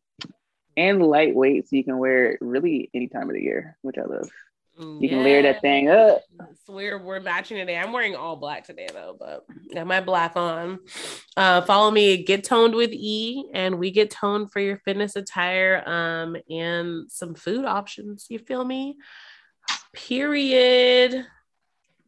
[0.78, 1.70] and lightweight.
[1.70, 4.30] So you can wear it really any time of the year, which I love.
[4.76, 6.24] You can layer that thing up.
[6.66, 7.78] So we're we're matching today.
[7.78, 10.80] I'm wearing all black today though, but got my black on.
[11.38, 15.84] Uh, follow me, get toned with E, and we get toned for your fitness attire,
[15.88, 18.26] um, and some food options.
[18.30, 18.98] You feel me?
[19.94, 21.24] Period.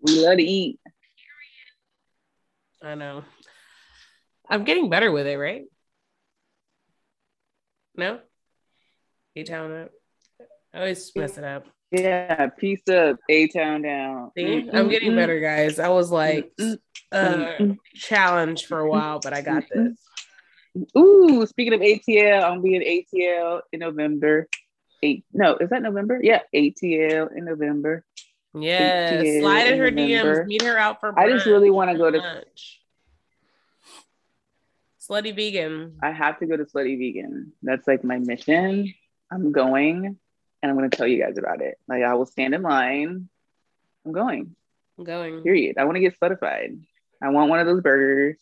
[0.02, 0.80] We love to eat.
[2.82, 3.24] I know.
[4.50, 5.66] I'm getting better with it, right?
[7.96, 8.20] No?
[9.36, 9.92] A town up.
[10.74, 11.66] I always mess it up.
[11.92, 14.32] Yeah, piece up, A town down.
[14.36, 14.76] See, mm-hmm.
[14.76, 15.80] I'm getting better, guys.
[15.80, 16.52] I was like
[17.12, 17.54] uh
[17.94, 19.98] challenged for a while, but I got this.
[20.98, 24.48] Ooh, speaking of ATL, I'm being ATL in November.
[25.04, 26.20] Eight no, is that November?
[26.22, 28.04] Yeah, ATL in November.
[28.54, 30.44] Yeah, slide in her November.
[30.44, 31.18] DMs, meet her out for.
[31.18, 32.82] I just really want to go to lunch.
[35.10, 35.98] Slutty vegan.
[36.02, 37.54] I have to go to Slutty vegan.
[37.62, 38.94] That's like my mission.
[39.36, 41.78] I'm going and I'm going to tell you guys about it.
[41.88, 43.30] Like, I will stand in line.
[44.06, 44.56] I'm going.
[44.98, 45.44] I'm going.
[45.44, 45.78] Period.
[45.78, 46.80] I want to get certified.
[47.22, 48.38] I want one of those burgers.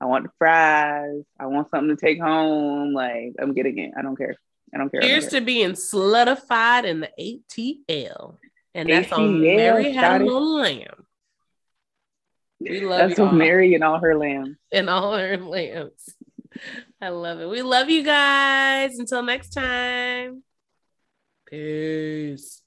[0.00, 1.24] I want the fries.
[1.40, 2.92] I want something to take home.
[2.92, 3.92] Like, I'm getting it.
[3.98, 4.36] I don't care.
[4.72, 5.00] I don't care.
[5.00, 8.36] Here's to being solidified in the ATL.
[8.74, 11.06] And that's ATL, on Mary Had a Lamb.
[12.60, 14.58] We love That's on Mary and all her lambs.
[14.72, 16.14] And all her lambs.
[17.00, 17.48] I love it.
[17.48, 18.98] We love you guys.
[18.98, 20.42] Until next time.
[21.46, 22.62] Peace.